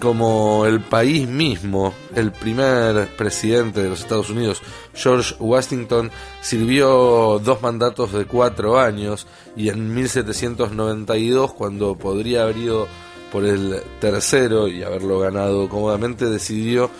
como 0.00 0.64
el 0.66 0.80
país 0.80 1.28
mismo, 1.28 1.92
el 2.16 2.32
primer 2.32 3.14
presidente 3.16 3.82
de 3.82 3.90
los 3.90 4.00
Estados 4.00 4.30
Unidos, 4.30 4.62
George 4.94 5.34
Washington, 5.38 6.10
sirvió 6.40 7.38
dos 7.38 7.62
mandatos 7.62 8.12
de 8.12 8.24
cuatro 8.24 8.80
años 8.80 9.26
y 9.54 9.68
en 9.68 9.94
1792, 9.94 11.52
cuando 11.52 11.96
podría 11.96 12.42
haber 12.42 12.56
ido 12.56 12.88
por 13.30 13.44
el 13.44 13.82
tercero 14.00 14.66
y 14.66 14.82
haberlo 14.82 15.20
ganado 15.20 15.68
cómodamente, 15.68 16.24
decidió 16.24 16.90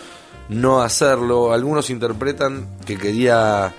no 0.49 0.81
hacerlo. 0.81 1.51
Algunos 1.51 1.89
interpretan 1.89 2.77
que 2.85 2.97
quería 2.97 3.73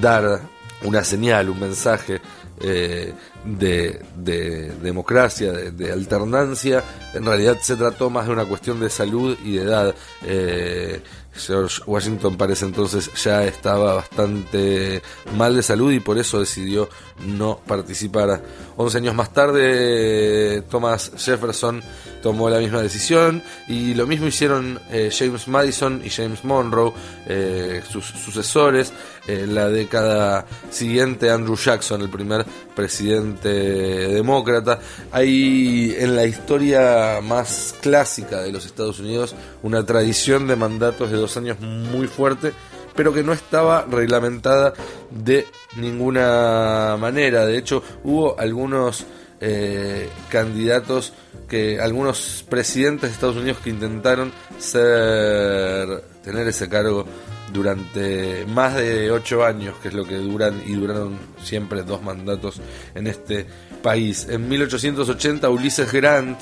dar 0.00 0.40
una 0.84 1.02
señal, 1.02 1.50
un 1.50 1.60
mensaje 1.60 2.20
eh, 2.60 3.12
de, 3.56 4.72
democracia, 4.82 5.52
de, 5.52 5.92
alternancia, 5.92 6.84
en 7.14 7.24
realidad 7.24 7.56
se 7.60 7.76
trató 7.76 8.10
más 8.10 8.26
de 8.26 8.32
una 8.32 8.44
cuestión 8.44 8.80
de 8.80 8.90
salud 8.90 9.36
y 9.44 9.56
de 9.56 9.62
edad. 9.62 9.94
Eh, 10.24 11.02
George 11.38 11.82
Washington 11.86 12.36
parece 12.36 12.64
entonces 12.64 13.10
ya 13.22 13.44
estaba 13.44 13.94
bastante 13.94 15.02
mal 15.36 15.54
de 15.54 15.62
salud 15.62 15.92
y 15.92 16.00
por 16.00 16.18
eso 16.18 16.40
decidió 16.40 16.88
no 17.26 17.60
participar. 17.66 18.42
Once 18.76 18.98
años 18.98 19.14
más 19.14 19.32
tarde, 19.32 20.62
Thomas 20.68 21.12
Jefferson 21.16 21.82
tomó 22.22 22.50
la 22.50 22.58
misma 22.58 22.82
decisión 22.82 23.42
y 23.68 23.94
lo 23.94 24.06
mismo 24.06 24.26
hicieron 24.26 24.80
eh, 24.90 25.10
James 25.16 25.46
Madison 25.48 26.02
y 26.04 26.10
James 26.10 26.44
Monroe, 26.44 26.92
eh, 27.26 27.82
sus 27.88 28.04
sucesores. 28.04 28.92
En 29.28 29.54
la 29.54 29.68
década 29.68 30.46
siguiente, 30.70 31.30
Andrew 31.30 31.54
Jackson, 31.54 32.00
el 32.00 32.08
primer 32.08 32.46
presidente 32.74 33.48
demócrata. 33.48 34.80
Hay 35.12 35.94
en 35.98 36.16
la 36.16 36.24
historia 36.24 37.20
más 37.22 37.74
clásica 37.80 38.40
de 38.40 38.50
los 38.50 38.64
Estados 38.64 39.00
Unidos 39.00 39.34
una 39.62 39.84
tradición 39.84 40.46
de 40.46 40.56
mandatos 40.56 41.10
de 41.10 41.18
dos 41.18 41.36
años 41.36 41.60
muy 41.60 42.06
fuerte 42.06 42.52
pero 42.98 43.12
que 43.12 43.22
no 43.22 43.32
estaba 43.32 43.86
reglamentada 43.88 44.72
de 45.08 45.46
ninguna 45.76 46.96
manera. 46.98 47.46
De 47.46 47.56
hecho, 47.56 47.80
hubo 48.02 48.36
algunos 48.40 49.06
eh, 49.40 50.08
candidatos 50.28 51.12
que 51.48 51.80
algunos 51.80 52.44
presidentes 52.50 53.10
de 53.10 53.14
Estados 53.14 53.36
Unidos 53.36 53.58
que 53.62 53.70
intentaron 53.70 54.32
ser 54.58 56.02
tener 56.24 56.48
ese 56.48 56.68
cargo 56.68 57.06
durante 57.52 58.46
más 58.46 58.74
de 58.74 59.10
ocho 59.10 59.44
años, 59.44 59.76
que 59.82 59.88
es 59.88 59.94
lo 59.94 60.04
que 60.04 60.16
duran 60.16 60.62
y 60.66 60.72
duraron 60.72 61.18
siempre 61.42 61.82
dos 61.82 62.02
mandatos 62.02 62.60
en 62.94 63.06
este 63.06 63.46
país. 63.82 64.26
En 64.28 64.48
1880 64.48 65.48
Ulises 65.50 65.92
Grant 65.92 66.38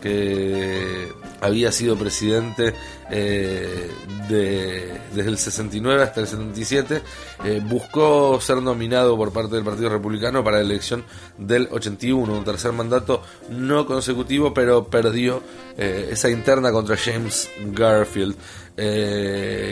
que 0.00 1.12
había 1.40 1.72
sido 1.72 1.96
presidente 1.96 2.74
eh, 3.10 3.90
desde 4.28 5.28
el 5.28 5.38
69 5.38 6.02
hasta 6.02 6.20
el 6.20 6.26
77, 6.26 7.02
eh, 7.44 7.60
buscó 7.64 8.40
ser 8.40 8.62
nominado 8.62 9.16
por 9.16 9.32
parte 9.32 9.56
del 9.56 9.64
Partido 9.64 9.88
Republicano 9.88 10.42
para 10.44 10.58
la 10.58 10.64
elección 10.64 11.04
del 11.38 11.68
81, 11.70 12.32
un 12.32 12.44
tercer 12.44 12.72
mandato 12.72 13.22
no 13.50 13.86
consecutivo, 13.86 14.54
pero 14.54 14.86
perdió 14.86 15.42
eh, 15.76 16.08
esa 16.12 16.30
interna 16.30 16.72
contra 16.72 16.96
James 16.96 17.50
Garfield. 17.72 18.36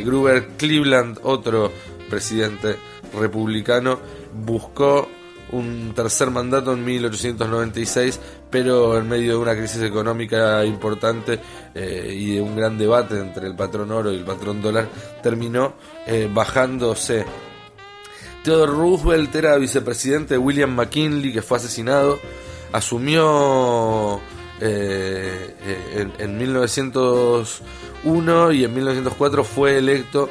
Gruber 0.05 0.49
Cleveland, 0.57 1.21
otro 1.23 1.73
presidente 2.09 2.77
republicano, 3.19 3.99
buscó 4.35 5.09
un 5.53 5.93
tercer 5.95 6.31
mandato 6.31 6.73
en 6.73 6.85
1896, 6.85 8.21
pero 8.51 8.99
en 8.99 9.09
medio 9.09 9.33
de 9.33 9.37
una 9.39 9.57
crisis 9.57 9.83
económica 9.83 10.65
importante 10.65 11.41
eh, 11.75 12.15
y 12.15 12.35
de 12.35 12.41
un 12.41 12.57
gran 12.57 12.77
debate 12.77 13.19
entre 13.19 13.47
el 13.47 13.57
patrón 13.57 13.91
oro 13.91 14.13
y 14.13 14.17
el 14.17 14.25
patrón 14.25 14.61
dólar, 14.61 14.89
terminó 15.23 15.75
eh, 16.07 16.29
bajándose. 16.33 17.25
Theodore 18.45 18.73
Roosevelt 18.73 19.35
era 19.35 19.57
vicepresidente 19.57 20.35
de 20.35 20.39
William 20.39 20.75
McKinley, 20.75 21.33
que 21.33 21.43
fue 21.43 21.59
asesinado, 21.59 22.19
asumió 22.73 24.17
eh, 24.17 24.38
en, 24.61 26.13
en, 26.19 26.39
1901 26.39 28.53
y 28.53 28.65
en 28.65 28.75
1904 28.75 29.45
fue 29.45 29.79
electo 29.79 30.29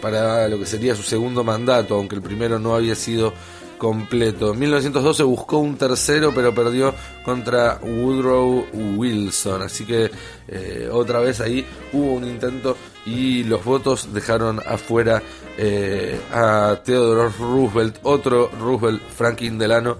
para 0.00 0.48
lo 0.48 0.58
que 0.58 0.66
sería 0.66 0.94
su 0.94 1.02
segundo 1.02 1.42
mandato, 1.42 1.96
aunque 1.96 2.14
el 2.14 2.22
primero 2.22 2.58
no 2.58 2.74
había 2.74 2.94
sido 2.94 3.32
completo. 3.78 4.52
En 4.52 4.58
1912 4.58 5.22
buscó 5.22 5.58
un 5.58 5.78
tercero, 5.78 6.32
pero 6.34 6.54
perdió 6.54 6.94
contra 7.24 7.78
Woodrow 7.80 8.66
Wilson. 8.72 9.62
Así 9.62 9.86
que 9.86 10.10
eh, 10.48 10.88
otra 10.92 11.20
vez 11.20 11.40
ahí 11.40 11.64
hubo 11.92 12.12
un 12.12 12.24
intento 12.24 12.76
y 13.06 13.44
los 13.44 13.64
votos 13.64 14.12
dejaron 14.12 14.60
afuera 14.66 15.22
eh, 15.56 16.20
a 16.32 16.80
Theodore 16.84 17.30
Roosevelt, 17.38 17.98
otro 18.02 18.50
Roosevelt, 18.60 19.00
Franklin 19.16 19.56
Delano, 19.56 19.96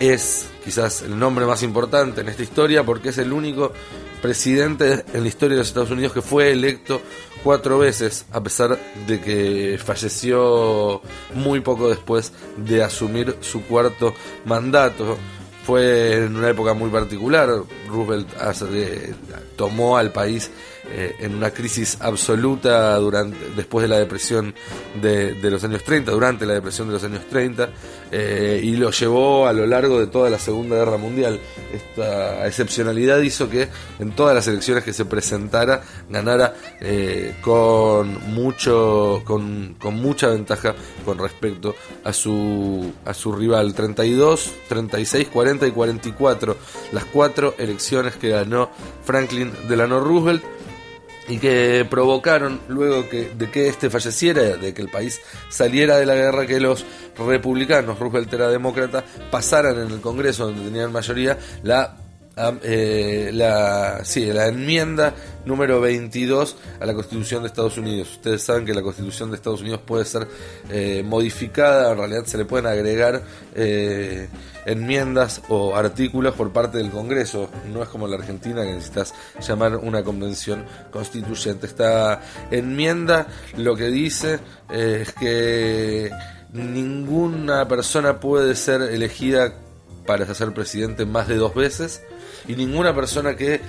es 0.00 0.48
quizás 0.68 1.00
el 1.00 1.18
nombre 1.18 1.46
más 1.46 1.62
importante 1.62 2.20
en 2.20 2.28
esta 2.28 2.42
historia 2.42 2.84
porque 2.84 3.08
es 3.08 3.16
el 3.16 3.32
único 3.32 3.72
presidente 4.20 5.02
en 5.14 5.22
la 5.22 5.28
historia 5.28 5.54
de 5.54 5.60
los 5.60 5.68
Estados 5.68 5.90
Unidos 5.90 6.12
que 6.12 6.20
fue 6.20 6.52
electo 6.52 7.00
cuatro 7.42 7.78
veces, 7.78 8.26
a 8.32 8.42
pesar 8.42 8.78
de 9.06 9.18
que 9.18 9.80
falleció 9.82 11.00
muy 11.32 11.60
poco 11.60 11.88
después 11.88 12.34
de 12.58 12.82
asumir 12.82 13.38
su 13.40 13.62
cuarto 13.62 14.12
mandato. 14.44 15.16
Fue 15.64 16.24
en 16.24 16.36
una 16.36 16.50
época 16.50 16.74
muy 16.74 16.90
particular, 16.90 17.48
Roosevelt 17.88 18.28
tomó 19.56 19.96
al 19.96 20.12
país 20.12 20.50
eh, 20.90 21.16
en 21.20 21.34
una 21.34 21.50
crisis 21.50 21.98
absoluta 22.00 22.96
durante, 22.96 23.36
después 23.54 23.82
de 23.82 23.88
la 23.88 23.98
depresión 23.98 24.54
de, 25.00 25.36
los 25.42 25.62
años 25.62 25.84
30, 25.84 26.12
durante 26.12 26.46
la 26.46 26.54
depresión 26.54 26.88
de 26.88 26.94
los 26.94 27.04
años 27.04 27.26
30, 27.28 27.68
eh, 28.10 28.60
y 28.62 28.74
lo 28.76 28.90
llevó 28.90 29.46
a 29.46 29.52
lo 29.52 29.66
largo 29.66 30.00
de 30.00 30.06
toda 30.06 30.30
la 30.30 30.38
Segunda 30.38 30.76
Guerra 30.76 30.96
Mundial. 30.96 31.38
Esta 31.74 32.46
excepcionalidad 32.46 33.20
hizo 33.20 33.50
que 33.50 33.68
en 33.98 34.12
todas 34.12 34.34
las 34.34 34.48
elecciones 34.48 34.82
que 34.82 34.94
se 34.94 35.04
presentara 35.04 35.82
ganara 36.08 36.54
eh, 36.80 37.36
con 37.42 38.32
mucho 38.32 39.22
con, 39.24 39.76
con, 39.78 39.94
mucha 39.96 40.28
ventaja 40.28 40.74
con 41.04 41.18
respecto 41.18 41.74
a 42.04 42.12
su 42.12 42.92
a 43.04 43.12
su 43.12 43.32
rival 43.32 43.74
32, 43.74 44.52
36, 44.68 45.28
40 45.28 45.66
y 45.66 45.70
44 45.70 46.56
las 46.92 47.04
cuatro 47.04 47.54
elecciones 47.58 48.16
que 48.16 48.30
ganó 48.30 48.70
Franklin 49.04 49.52
Delano 49.68 50.00
Roosevelt 50.00 50.57
y 51.28 51.38
que 51.38 51.86
provocaron 51.88 52.60
luego 52.68 53.08
que, 53.08 53.30
de 53.36 53.50
que 53.50 53.68
este 53.68 53.90
falleciera, 53.90 54.42
de 54.42 54.74
que 54.74 54.82
el 54.82 54.88
país 54.88 55.20
saliera 55.48 55.98
de 55.98 56.06
la 56.06 56.14
guerra, 56.14 56.46
que 56.46 56.60
los 56.60 56.84
republicanos, 57.16 57.98
Roosevelt 57.98 58.32
era 58.32 58.48
demócrata, 58.48 59.04
pasaran 59.30 59.78
en 59.78 59.90
el 59.90 60.00
Congreso, 60.00 60.46
donde 60.46 60.64
tenían 60.64 60.92
mayoría, 60.92 61.38
la 61.62 61.96
eh, 62.62 63.30
la, 63.32 64.04
sí, 64.04 64.26
la 64.26 64.46
enmienda 64.46 65.14
número 65.44 65.80
22 65.80 66.56
a 66.80 66.86
la 66.86 66.94
Constitución 66.94 67.42
de 67.42 67.48
Estados 67.48 67.78
Unidos. 67.78 68.12
Ustedes 68.12 68.42
saben 68.42 68.64
que 68.64 68.74
la 68.74 68.82
Constitución 68.82 69.30
de 69.30 69.36
Estados 69.36 69.60
Unidos 69.60 69.80
puede 69.84 70.04
ser 70.04 70.28
eh, 70.70 71.02
modificada, 71.04 71.92
en 71.92 71.98
realidad 71.98 72.24
se 72.26 72.38
le 72.38 72.44
pueden 72.44 72.66
agregar 72.66 73.22
eh, 73.54 74.28
enmiendas 74.66 75.42
o 75.48 75.74
artículos 75.74 76.34
por 76.34 76.52
parte 76.52 76.78
del 76.78 76.90
Congreso. 76.90 77.50
No 77.72 77.82
es 77.82 77.88
como 77.88 78.06
la 78.06 78.16
Argentina 78.16 78.62
que 78.62 78.72
necesitas 78.72 79.14
llamar 79.40 79.76
una 79.76 80.04
convención 80.04 80.64
constituyente. 80.90 81.66
Esta 81.66 82.20
enmienda 82.50 83.26
lo 83.56 83.74
que 83.74 83.86
dice 83.88 84.38
es 84.70 85.12
que 85.14 86.10
ninguna 86.52 87.66
persona 87.66 88.20
puede 88.20 88.54
ser 88.54 88.82
elegida 88.82 89.54
para 90.06 90.32
ser 90.34 90.52
presidente 90.54 91.04
más 91.04 91.28
de 91.28 91.36
dos 91.36 91.54
veces 91.54 92.02
y 92.48 92.56
ninguna 92.56 92.94
persona 92.94 93.36
que 93.36 93.60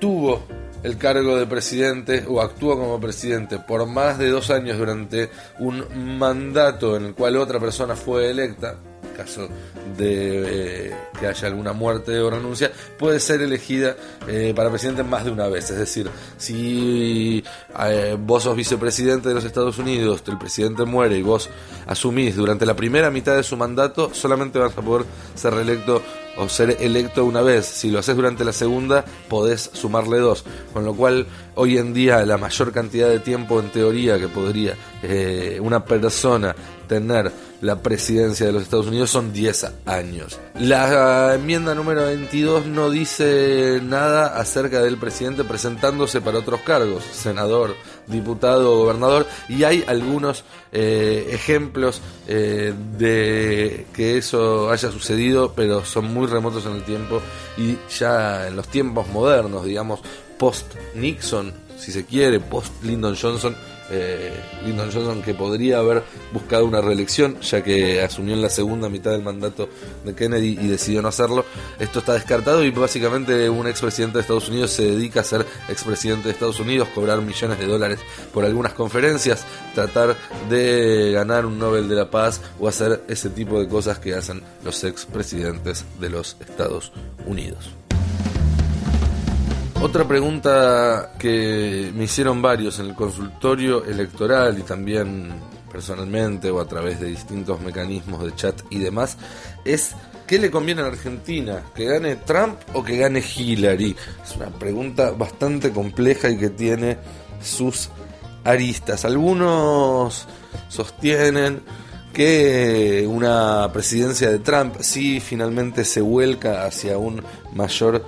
tuvo 0.00 0.42
el 0.82 0.98
cargo 0.98 1.36
de 1.36 1.46
presidente 1.46 2.24
o 2.28 2.40
actúa 2.40 2.76
como 2.76 3.00
presidente 3.00 3.58
por 3.58 3.86
más 3.86 4.18
de 4.18 4.28
dos 4.28 4.50
años 4.50 4.78
durante 4.78 5.30
un 5.58 6.18
mandato 6.18 6.96
en 6.96 7.06
el 7.06 7.14
cual 7.14 7.36
otra 7.36 7.58
persona 7.58 7.96
fue 7.96 8.30
electa, 8.30 8.76
caso 9.16 9.48
de 9.96 10.88
eh, 10.88 10.96
que 11.18 11.26
haya 11.26 11.48
alguna 11.48 11.72
muerte 11.72 12.18
o 12.18 12.28
renuncia, 12.28 12.70
puede 12.98 13.18
ser 13.20 13.40
elegida 13.40 13.96
eh, 14.28 14.52
para 14.54 14.68
presidente 14.68 15.02
más 15.02 15.24
de 15.24 15.30
una 15.30 15.48
vez. 15.48 15.70
Es 15.70 15.78
decir, 15.78 16.10
si 16.36 17.42
eh, 17.80 18.16
vos 18.18 18.42
sos 18.42 18.56
vicepresidente 18.56 19.28
de 19.28 19.34
los 19.36 19.44
Estados 19.44 19.78
Unidos, 19.78 20.22
el 20.26 20.36
presidente 20.36 20.84
muere 20.84 21.16
y 21.16 21.22
vos 21.22 21.48
asumís 21.86 22.36
durante 22.36 22.66
la 22.66 22.74
primera 22.74 23.10
mitad 23.10 23.36
de 23.36 23.42
su 23.42 23.56
mandato, 23.56 24.12
solamente 24.12 24.58
vas 24.58 24.76
a 24.76 24.82
poder 24.82 25.06
ser 25.34 25.54
reelecto 25.54 26.02
o 26.36 26.48
ser 26.48 26.76
electo 26.80 27.24
una 27.24 27.42
vez. 27.42 27.66
Si 27.66 27.90
lo 27.90 27.98
haces 27.98 28.16
durante 28.16 28.44
la 28.44 28.52
segunda, 28.52 29.04
podés 29.28 29.70
sumarle 29.72 30.18
dos. 30.18 30.44
Con 30.72 30.84
lo 30.84 30.94
cual, 30.94 31.26
hoy 31.54 31.78
en 31.78 31.94
día, 31.94 32.24
la 32.26 32.38
mayor 32.38 32.72
cantidad 32.72 33.08
de 33.08 33.20
tiempo 33.20 33.60
en 33.60 33.70
teoría 33.70 34.18
que 34.18 34.28
podría 34.28 34.76
una 35.60 35.84
persona 35.84 36.54
tener 36.88 37.30
la 37.64 37.76
presidencia 37.76 38.44
de 38.44 38.52
los 38.52 38.62
Estados 38.62 38.88
Unidos 38.88 39.08
son 39.08 39.32
10 39.32 39.72
años. 39.86 40.38
La 40.60 41.34
enmienda 41.34 41.74
número 41.74 42.04
22 42.04 42.66
no 42.66 42.90
dice 42.90 43.80
nada 43.82 44.38
acerca 44.38 44.82
del 44.82 44.98
presidente 44.98 45.44
presentándose 45.44 46.20
para 46.20 46.40
otros 46.40 46.60
cargos, 46.60 47.02
senador, 47.04 47.74
diputado, 48.06 48.76
gobernador, 48.76 49.26
y 49.48 49.64
hay 49.64 49.82
algunos 49.86 50.44
eh, 50.72 51.30
ejemplos 51.30 52.02
eh, 52.28 52.74
de 52.98 53.86
que 53.94 54.18
eso 54.18 54.70
haya 54.70 54.90
sucedido, 54.90 55.54
pero 55.56 55.86
son 55.86 56.12
muy 56.12 56.26
remotos 56.26 56.66
en 56.66 56.72
el 56.72 56.84
tiempo 56.84 57.22
y 57.56 57.78
ya 57.98 58.46
en 58.46 58.56
los 58.56 58.68
tiempos 58.68 59.08
modernos, 59.08 59.64
digamos, 59.64 60.00
post 60.38 60.74
Nixon, 60.94 61.50
si 61.78 61.92
se 61.92 62.04
quiere, 62.04 62.40
post 62.40 62.82
Lyndon 62.82 63.16
Johnson, 63.16 63.56
eh, 63.90 64.32
Lyndon 64.64 64.90
Johnson 64.92 65.22
que 65.22 65.34
podría 65.34 65.78
haber 65.78 66.02
buscado 66.32 66.64
una 66.64 66.80
reelección 66.80 67.40
ya 67.40 67.62
que 67.62 68.02
asumió 68.02 68.34
en 68.34 68.42
la 68.42 68.50
segunda 68.50 68.88
mitad 68.88 69.10
del 69.10 69.22
mandato 69.22 69.68
de 70.04 70.14
Kennedy 70.14 70.58
y 70.60 70.68
decidió 70.68 71.02
no 71.02 71.08
hacerlo. 71.08 71.44
Esto 71.78 71.98
está 71.98 72.14
descartado 72.14 72.64
y 72.64 72.70
básicamente 72.70 73.48
un 73.50 73.66
expresidente 73.66 74.18
de 74.18 74.22
Estados 74.22 74.48
Unidos 74.48 74.70
se 74.70 74.84
dedica 74.84 75.20
a 75.20 75.24
ser 75.24 75.46
expresidente 75.68 76.24
de 76.24 76.30
Estados 76.32 76.60
Unidos, 76.60 76.88
cobrar 76.94 77.20
millones 77.20 77.58
de 77.58 77.66
dólares 77.66 78.00
por 78.32 78.44
algunas 78.44 78.72
conferencias, 78.72 79.44
tratar 79.74 80.16
de 80.48 81.12
ganar 81.12 81.46
un 81.46 81.58
Nobel 81.58 81.88
de 81.88 81.94
la 81.94 82.10
Paz 82.10 82.40
o 82.58 82.68
hacer 82.68 83.02
ese 83.08 83.30
tipo 83.30 83.60
de 83.60 83.68
cosas 83.68 83.98
que 83.98 84.14
hacen 84.14 84.42
los 84.64 84.82
expresidentes 84.84 85.84
de 86.00 86.10
los 86.10 86.36
Estados 86.40 86.92
Unidos. 87.26 87.83
Otra 89.84 90.08
pregunta 90.08 91.12
que 91.18 91.92
me 91.94 92.04
hicieron 92.04 92.40
varios 92.40 92.78
en 92.78 92.86
el 92.86 92.94
consultorio 92.94 93.84
electoral 93.84 94.58
y 94.58 94.62
también 94.62 95.30
personalmente 95.70 96.50
o 96.50 96.58
a 96.58 96.64
través 96.64 97.00
de 97.00 97.08
distintos 97.08 97.60
mecanismos 97.60 98.24
de 98.24 98.34
chat 98.34 98.58
y 98.70 98.78
demás 98.78 99.18
es 99.62 99.94
¿qué 100.26 100.38
le 100.38 100.50
conviene 100.50 100.80
a 100.80 100.84
la 100.84 100.92
Argentina? 100.92 101.64
¿Que 101.74 101.84
gane 101.84 102.16
Trump 102.16 102.60
o 102.72 102.82
que 102.82 102.96
gane 102.96 103.22
Hillary? 103.22 103.94
Es 104.24 104.34
una 104.36 104.46
pregunta 104.46 105.10
bastante 105.10 105.70
compleja 105.70 106.30
y 106.30 106.38
que 106.38 106.48
tiene 106.48 106.96
sus 107.42 107.90
aristas. 108.42 109.04
Algunos 109.04 110.26
sostienen 110.68 111.60
que 112.14 113.04
una 113.06 113.68
presidencia 113.70 114.30
de 114.30 114.38
Trump 114.38 114.76
sí 114.80 115.20
finalmente 115.20 115.84
se 115.84 116.00
vuelca 116.00 116.64
hacia 116.64 116.96
un 116.96 117.22
mayor 117.52 118.06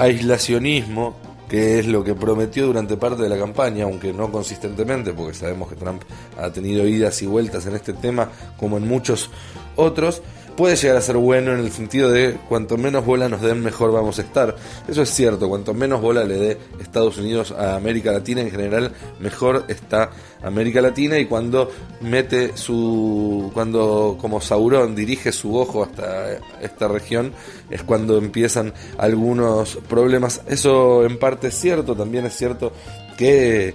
aislacionismo, 0.00 1.14
que 1.46 1.78
es 1.78 1.86
lo 1.86 2.02
que 2.02 2.14
prometió 2.14 2.66
durante 2.66 2.96
parte 2.96 3.22
de 3.22 3.28
la 3.28 3.38
campaña, 3.38 3.84
aunque 3.84 4.12
no 4.12 4.32
consistentemente, 4.32 5.12
porque 5.12 5.34
sabemos 5.34 5.68
que 5.68 5.76
Trump 5.76 6.02
ha 6.38 6.50
tenido 6.50 6.86
idas 6.88 7.20
y 7.22 7.26
vueltas 7.26 7.66
en 7.66 7.74
este 7.74 7.92
tema, 7.92 8.30
como 8.56 8.78
en 8.78 8.88
muchos 8.88 9.30
otros, 9.76 10.22
puede 10.56 10.76
llegar 10.76 10.96
a 10.96 11.00
ser 11.00 11.16
bueno 11.16 11.52
en 11.52 11.60
el 11.60 11.72
sentido 11.72 12.10
de 12.10 12.36
cuanto 12.48 12.76
menos 12.76 13.04
bola 13.04 13.28
nos 13.28 13.40
den, 13.40 13.62
mejor 13.62 13.92
vamos 13.92 14.18
a 14.18 14.22
estar. 14.22 14.56
Eso 14.88 15.02
es 15.02 15.10
cierto, 15.10 15.48
cuanto 15.48 15.74
menos 15.74 16.00
bola 16.00 16.24
le 16.24 16.38
dé 16.38 16.58
Estados 16.80 17.18
Unidos 17.18 17.52
a 17.52 17.76
América 17.76 18.12
Latina 18.12 18.40
en 18.40 18.50
general, 18.50 18.92
mejor 19.18 19.64
está 19.68 20.10
América 20.42 20.80
Latina 20.80 21.18
y 21.18 21.26
cuando 21.26 21.70
mete 22.00 22.56
su, 22.56 23.50
cuando 23.52 24.16
como 24.20 24.40
Sauron 24.40 24.94
dirige 24.94 25.32
su 25.32 25.56
ojo 25.56 25.82
hasta 25.82 26.38
esta 26.60 26.88
región, 26.88 27.32
es 27.70 27.82
cuando 27.82 28.18
empiezan 28.18 28.72
algunos 28.98 29.76
problemas. 29.88 30.42
Eso 30.46 31.04
en 31.04 31.18
parte 31.18 31.48
es 31.48 31.54
cierto, 31.54 31.94
también 31.94 32.26
es 32.26 32.36
cierto 32.36 32.72
que 33.16 33.74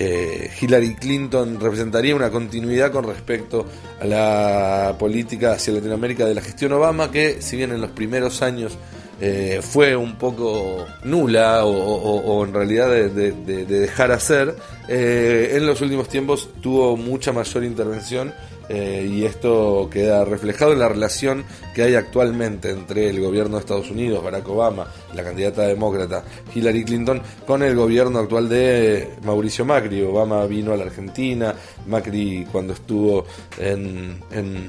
eh, 0.00 0.48
Hillary 0.60 0.94
Clinton 0.94 1.58
representaría 1.58 2.14
una 2.14 2.30
continuidad 2.30 2.92
con 2.92 3.04
respecto 3.04 3.66
a 4.00 4.04
la 4.04 4.96
política 4.96 5.52
hacia 5.54 5.72
Latinoamérica 5.72 6.24
de 6.24 6.36
la 6.36 6.40
gestión 6.40 6.72
Obama, 6.72 7.10
que 7.10 7.42
si 7.42 7.56
bien 7.56 7.72
en 7.72 7.80
los 7.80 7.90
primeros 7.90 8.40
años 8.40 8.78
eh, 9.20 9.58
fue 9.60 9.96
un 9.96 10.14
poco 10.14 10.86
nula 11.02 11.64
o, 11.64 12.44
en 12.44 12.54
realidad 12.54 12.88
de, 12.88 13.32
dejar 13.32 14.12
hacer, 14.12 14.54
eh, 14.86 15.54
en 15.54 15.66
los 15.66 15.80
últimos 15.80 16.08
tiempos 16.08 16.48
tuvo 16.62 16.96
mucha 16.96 17.32
mayor 17.32 17.64
intervención 17.64 18.32
eh, 18.68 19.08
y 19.10 19.24
esto 19.24 19.88
queda 19.90 20.24
reflejado 20.24 20.72
en 20.72 20.78
la 20.78 20.88
relación 20.88 21.44
que 21.74 21.82
hay 21.82 21.94
actualmente 21.94 22.70
entre 22.70 23.08
el 23.08 23.20
gobierno 23.20 23.56
de 23.56 23.60
Estados 23.60 23.90
Unidos, 23.90 24.22
Barack 24.22 24.48
Obama, 24.48 24.86
la 25.14 25.22
candidata 25.22 25.62
demócrata 25.62 26.24
Hillary 26.54 26.84
Clinton, 26.84 27.22
con 27.46 27.62
el 27.62 27.74
gobierno 27.74 28.18
actual 28.18 28.48
de 28.48 29.14
Mauricio 29.22 29.64
Macri. 29.64 30.02
Obama 30.02 30.44
vino 30.46 30.72
a 30.72 30.76
la 30.76 30.84
Argentina, 30.84 31.54
Macri 31.86 32.46
cuando 32.50 32.72
estuvo 32.72 33.26
en, 33.58 34.18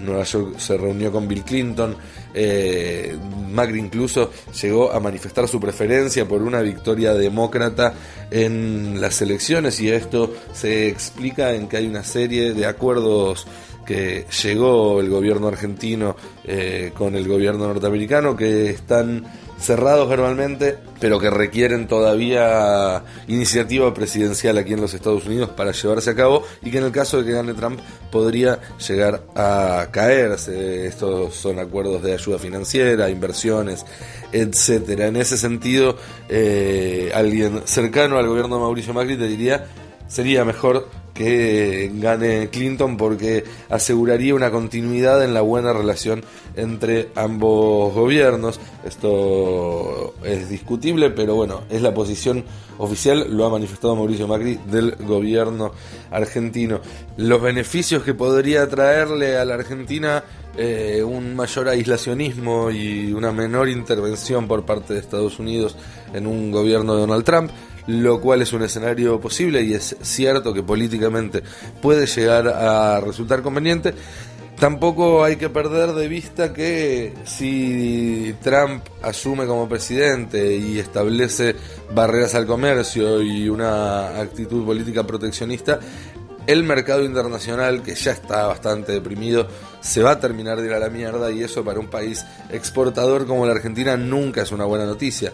Nueva 0.05 0.23
York 0.23 0.57
se 0.57 0.77
reunió 0.77 1.11
con 1.11 1.27
Bill 1.27 1.43
Clinton, 1.43 1.95
eh, 2.33 3.17
Macri 3.51 3.79
incluso 3.79 4.31
llegó 4.61 4.91
a 4.91 4.99
manifestar 4.99 5.47
su 5.47 5.59
preferencia 5.59 6.27
por 6.27 6.41
una 6.41 6.61
victoria 6.61 7.13
demócrata 7.13 7.93
en 8.31 9.01
las 9.01 9.21
elecciones 9.21 9.79
y 9.81 9.89
esto 9.89 10.33
se 10.53 10.87
explica 10.87 11.53
en 11.53 11.67
que 11.67 11.77
hay 11.77 11.87
una 11.87 12.03
serie 12.03 12.53
de 12.53 12.65
acuerdos 12.65 13.47
que 13.89 14.27
llegó 14.43 15.01
el 15.01 15.09
gobierno 15.09 15.47
argentino 15.47 16.15
eh, 16.43 16.91
con 16.95 17.15
el 17.15 17.27
gobierno 17.27 17.67
norteamericano, 17.67 18.35
que 18.35 18.69
están 18.69 19.25
cerrados 19.59 20.07
verbalmente, 20.07 20.77
pero 20.99 21.19
que 21.19 21.31
requieren 21.31 21.87
todavía 21.87 23.03
iniciativa 23.27 23.91
presidencial 23.91 24.59
aquí 24.59 24.73
en 24.73 24.81
los 24.81 24.93
Estados 24.93 25.25
Unidos 25.25 25.49
para 25.57 25.71
llevarse 25.71 26.11
a 26.11 26.15
cabo 26.15 26.43
y 26.61 26.69
que 26.69 26.77
en 26.77 26.83
el 26.83 26.91
caso 26.91 27.17
de 27.17 27.25
que 27.25 27.31
gane 27.31 27.55
Trump 27.55 27.79
podría 28.11 28.59
llegar 28.87 29.23
a 29.35 29.87
caerse. 29.89 30.85
Estos 30.85 31.33
son 31.33 31.57
acuerdos 31.57 32.03
de 32.03 32.13
ayuda 32.13 32.37
financiera, 32.37 33.09
inversiones, 33.09 33.87
etcétera. 34.31 35.07
En 35.07 35.15
ese 35.15 35.35
sentido, 35.35 35.97
eh, 36.29 37.11
alguien 37.15 37.63
cercano 37.65 38.19
al 38.19 38.27
gobierno 38.27 38.57
de 38.57 38.61
Mauricio 38.61 38.93
Macri 38.93 39.17
te 39.17 39.27
diría 39.27 39.65
sería 40.07 40.43
mejor 40.43 40.89
que 41.19 41.91
gane 41.95 42.47
Clinton 42.47 42.95
porque 42.95 43.43
aseguraría 43.67 44.33
una 44.33 44.51
continuidad 44.51 45.21
en 45.21 45.33
la 45.33 45.41
buena 45.41 45.73
relación 45.73 46.23
entre 46.55 47.09
ambos 47.13 47.93
gobiernos. 47.93 48.57
Esto 48.85 50.13
es 50.23 50.47
discutible, 50.47 51.09
pero 51.09 51.35
bueno, 51.35 51.63
es 51.69 51.81
la 51.81 51.93
posición 51.93 52.45
oficial, 52.77 53.27
lo 53.35 53.45
ha 53.45 53.49
manifestado 53.49 53.97
Mauricio 53.97 54.29
Macri 54.29 54.61
del 54.71 54.95
gobierno 54.95 55.73
argentino. 56.09 56.79
Los 57.17 57.41
beneficios 57.41 58.01
que 58.01 58.13
podría 58.13 58.69
traerle 58.69 59.35
a 59.35 59.43
la 59.43 59.55
Argentina 59.55 60.23
eh, 60.57 61.03
un 61.03 61.35
mayor 61.35 61.67
aislacionismo 61.67 62.71
y 62.71 63.11
una 63.11 63.33
menor 63.33 63.67
intervención 63.67 64.47
por 64.47 64.65
parte 64.65 64.93
de 64.93 65.01
Estados 65.01 65.37
Unidos 65.37 65.75
en 66.13 66.25
un 66.25 66.49
gobierno 66.49 66.95
de 66.95 67.01
Donald 67.01 67.25
Trump 67.25 67.51
lo 67.89 68.21
cual 68.21 68.43
es 68.43 68.53
un 68.53 68.61
escenario 68.61 69.19
posible 69.19 69.63
y 69.63 69.73
es 69.73 69.95
cierto 70.01 70.53
que 70.53 70.61
políticamente 70.61 71.41
puede 71.81 72.05
llegar 72.05 72.47
a 72.47 72.99
resultar 72.99 73.41
conveniente. 73.41 73.95
Tampoco 74.59 75.23
hay 75.23 75.37
que 75.37 75.49
perder 75.49 75.93
de 75.93 76.07
vista 76.07 76.53
que 76.53 77.13
si 77.23 78.35
Trump 78.43 78.83
asume 79.01 79.47
como 79.47 79.67
presidente 79.67 80.55
y 80.55 80.77
establece 80.77 81.55
barreras 81.95 82.35
al 82.35 82.45
comercio 82.45 83.21
y 83.21 83.49
una 83.49 84.19
actitud 84.19 84.65
política 84.65 85.07
proteccionista, 85.07 85.79
el 86.45 86.63
mercado 86.63 87.05
internacional, 87.05 87.81
que 87.81 87.95
ya 87.95 88.11
está 88.11 88.47
bastante 88.47 88.91
deprimido, 88.91 89.47
se 89.81 90.03
va 90.03 90.11
a 90.11 90.19
terminar 90.19 90.59
de 90.59 90.67
ir 90.67 90.73
a 90.73 90.79
la 90.79 90.89
mierda 90.89 91.31
y 91.31 91.41
eso 91.41 91.63
para 91.63 91.79
un 91.79 91.87
país 91.87 92.25
exportador 92.51 93.25
como 93.25 93.45
la 93.45 93.53
Argentina 93.53 93.97
nunca 93.97 94.41
es 94.41 94.51
una 94.51 94.65
buena 94.65 94.85
noticia 94.85 95.31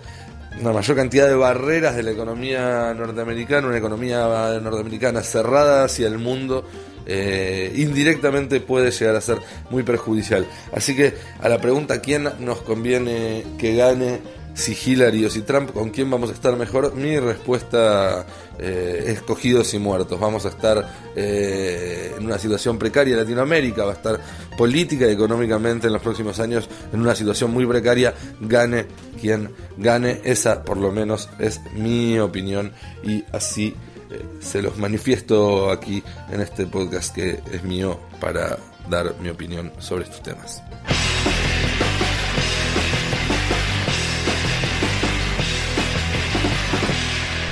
una 0.60 0.72
mayor 0.72 0.96
cantidad 0.96 1.28
de 1.28 1.36
barreras 1.36 1.96
de 1.96 2.04
la 2.04 2.12
economía 2.12 2.94
norteamericana, 2.94 3.68
una 3.68 3.78
economía 3.78 4.60
norteamericana 4.62 5.22
cerrada 5.22 5.84
hacia 5.84 6.08
el 6.08 6.18
mundo, 6.18 6.66
eh, 7.06 7.72
indirectamente 7.76 8.60
puede 8.62 8.92
llegar 8.92 9.16
a 9.16 9.22
ser 9.22 9.38
muy 9.70 9.84
perjudicial. 9.84 10.48
Así 10.74 10.96
que 10.96 11.14
a 11.40 11.50
la 11.50 11.60
pregunta 11.60 12.02
quién 12.02 12.30
nos 12.40 12.62
conviene 12.62 13.46
que 13.58 13.76
gane 13.76 14.22
si 14.56 14.74
Hillary 14.74 15.26
o 15.26 15.30
si 15.30 15.42
Trump, 15.42 15.72
¿con 15.72 15.90
quién 15.90 16.10
vamos 16.10 16.30
a 16.30 16.34
estar 16.34 16.56
mejor? 16.56 16.96
Mi 16.96 17.20
respuesta 17.20 18.26
eh, 18.60 19.04
es 19.08 19.22
cogidos 19.22 19.74
y 19.74 19.80
muertos. 19.80 20.20
Vamos 20.20 20.46
a 20.46 20.50
estar 20.50 21.12
eh, 21.16 22.14
en 22.18 22.26
una 22.26 22.38
situación 22.38 22.78
precaria 22.78 23.18
Latinoamérica, 23.18 23.86
va 23.86 23.92
a 23.92 23.96
estar 23.96 24.20
política 24.58 25.08
y 25.08 25.12
económicamente 25.12 25.88
en 25.88 25.94
los 25.94 26.02
próximos 26.02 26.40
años 26.40 26.70
en 26.92 27.02
una 27.02 27.16
situación 27.16 27.52
muy 27.52 27.66
precaria. 27.66 28.14
Gane 28.40 28.86
quien 29.20 29.52
gane, 29.78 30.22
esa 30.24 30.64
por 30.64 30.78
lo 30.78 30.92
menos 30.92 31.30
es 31.40 31.62
mi 31.74 32.20
opinión 32.20 32.72
y 33.04 33.24
así 33.32 33.76
eh, 34.12 34.24
se 34.40 34.62
los 34.62 34.78
manifiesto 34.78 35.72
aquí 35.72 36.04
en 36.32 36.42
este 36.42 36.66
podcast 36.68 37.14
que 37.14 37.40
es 37.52 37.64
mío 37.64 38.00
para 38.20 38.58
dar 38.90 39.16
mi 39.20 39.30
opinión 39.30 39.72
sobre 39.80 40.04
estos 40.04 40.22
temas. 40.22 40.62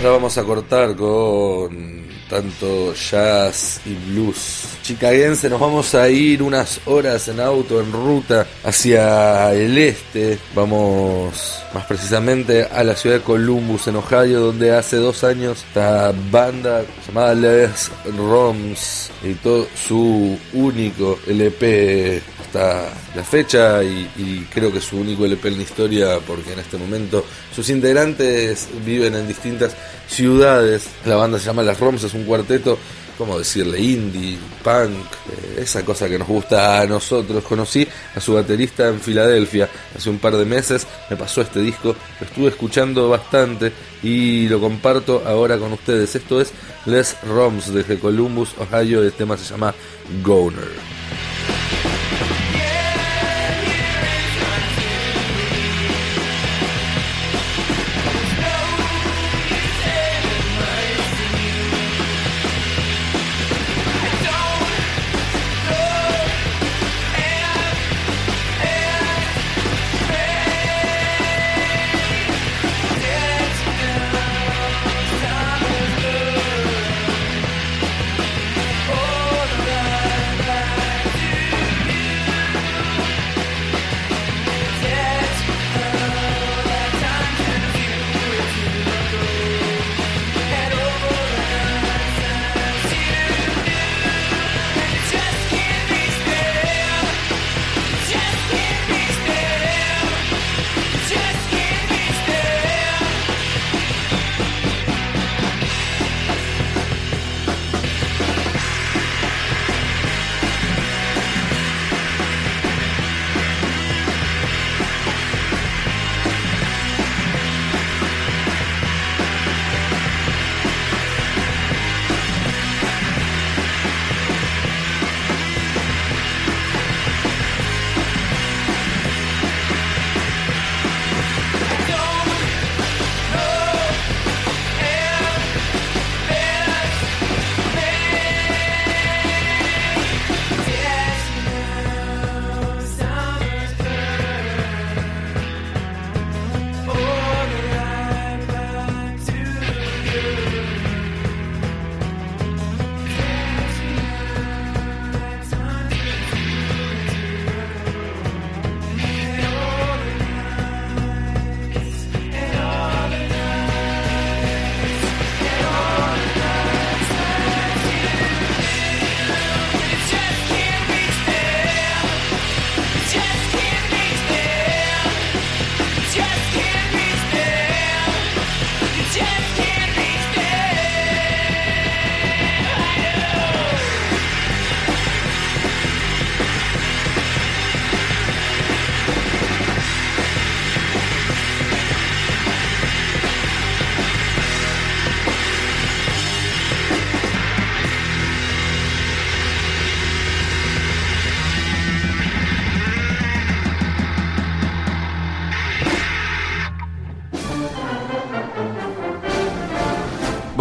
Ahora 0.03 0.17
vamos 0.17 0.37
a 0.37 0.43
cortar 0.43 0.97
con 0.97 2.03
tanto 2.29 2.93
jazz 2.93 3.79
y 3.85 3.93
blues 4.11 4.65
chicaguense. 4.81 5.49
Nos 5.49 5.61
vamos 5.61 5.95
a 5.95 6.09
ir 6.09 6.43
unas 6.43 6.81
horas 6.87 7.29
en 7.29 7.39
auto, 7.39 7.79
en 7.79 7.89
ruta 7.89 8.45
hacia 8.65 9.53
el 9.53 9.77
este. 9.77 10.37
Vamos 10.53 11.63
más 11.73 11.85
precisamente 11.85 12.63
a 12.63 12.83
la 12.83 12.97
ciudad 12.97 13.19
de 13.19 13.21
Columbus, 13.21 13.87
en 13.87 13.95
Ohio, 13.95 14.41
donde 14.41 14.75
hace 14.75 14.97
dos 14.97 15.23
años 15.23 15.63
esta 15.69 16.13
banda 16.29 16.83
llamada 17.07 17.33
Les 17.33 17.89
Roms 18.17 19.09
editó 19.23 19.65
su 19.73 20.37
único 20.51 21.17
LP 21.25 22.21
la 22.53 23.23
fecha 23.23 23.83
y, 23.83 24.47
creo 24.53 24.71
que 24.71 24.79
su 24.79 24.97
único 24.97 25.25
LP 25.25 25.47
en 25.47 25.57
la 25.57 25.63
historia 25.63 26.19
porque 26.25 26.53
en 26.53 26.59
este 26.59 26.77
momento 26.77 27.25
sus 27.53 27.69
integrantes 27.69 28.67
viven 28.85 29.15
en 29.15 29.27
distintas 29.27 29.75
ciudades. 30.07 30.87
La 31.05 31.15
banda 31.15 31.39
se 31.39 31.45
llama 31.45 31.63
Las 31.63 31.79
Roms, 31.79 32.03
es 32.03 32.13
un 32.13 32.23
cuarteto, 32.23 32.77
como 33.17 33.37
decirle? 33.37 33.79
Indie, 33.79 34.37
punk, 34.63 34.91
eh, 34.91 35.61
esa 35.61 35.83
cosa 35.83 36.07
que 36.07 36.17
nos 36.17 36.27
gusta 36.27 36.81
a 36.81 36.85
nosotros. 36.85 37.43
Conocí 37.43 37.87
a 38.15 38.19
su 38.19 38.33
baterista 38.33 38.87
en 38.87 38.99
Filadelfia 38.99 39.69
hace 39.95 40.09
un 40.09 40.19
par 40.19 40.35
de 40.35 40.45
meses, 40.45 40.87
me 41.09 41.15
pasó 41.15 41.41
este 41.41 41.59
disco, 41.59 41.95
lo 42.19 42.27
estuve 42.27 42.47
escuchando 42.49 43.09
bastante 43.09 43.71
y 44.01 44.47
lo 44.47 44.59
comparto 44.59 45.23
ahora 45.25 45.57
con 45.57 45.73
ustedes. 45.73 46.15
Esto 46.15 46.41
es 46.41 46.51
Les 46.85 47.15
Roms 47.23 47.73
desde 47.73 47.99
Columbus, 47.99 48.55
Ohio, 48.57 49.01
el 49.01 49.13
tema 49.13 49.37
se 49.37 49.49
llama 49.49 49.73
Goner. 50.23 51.02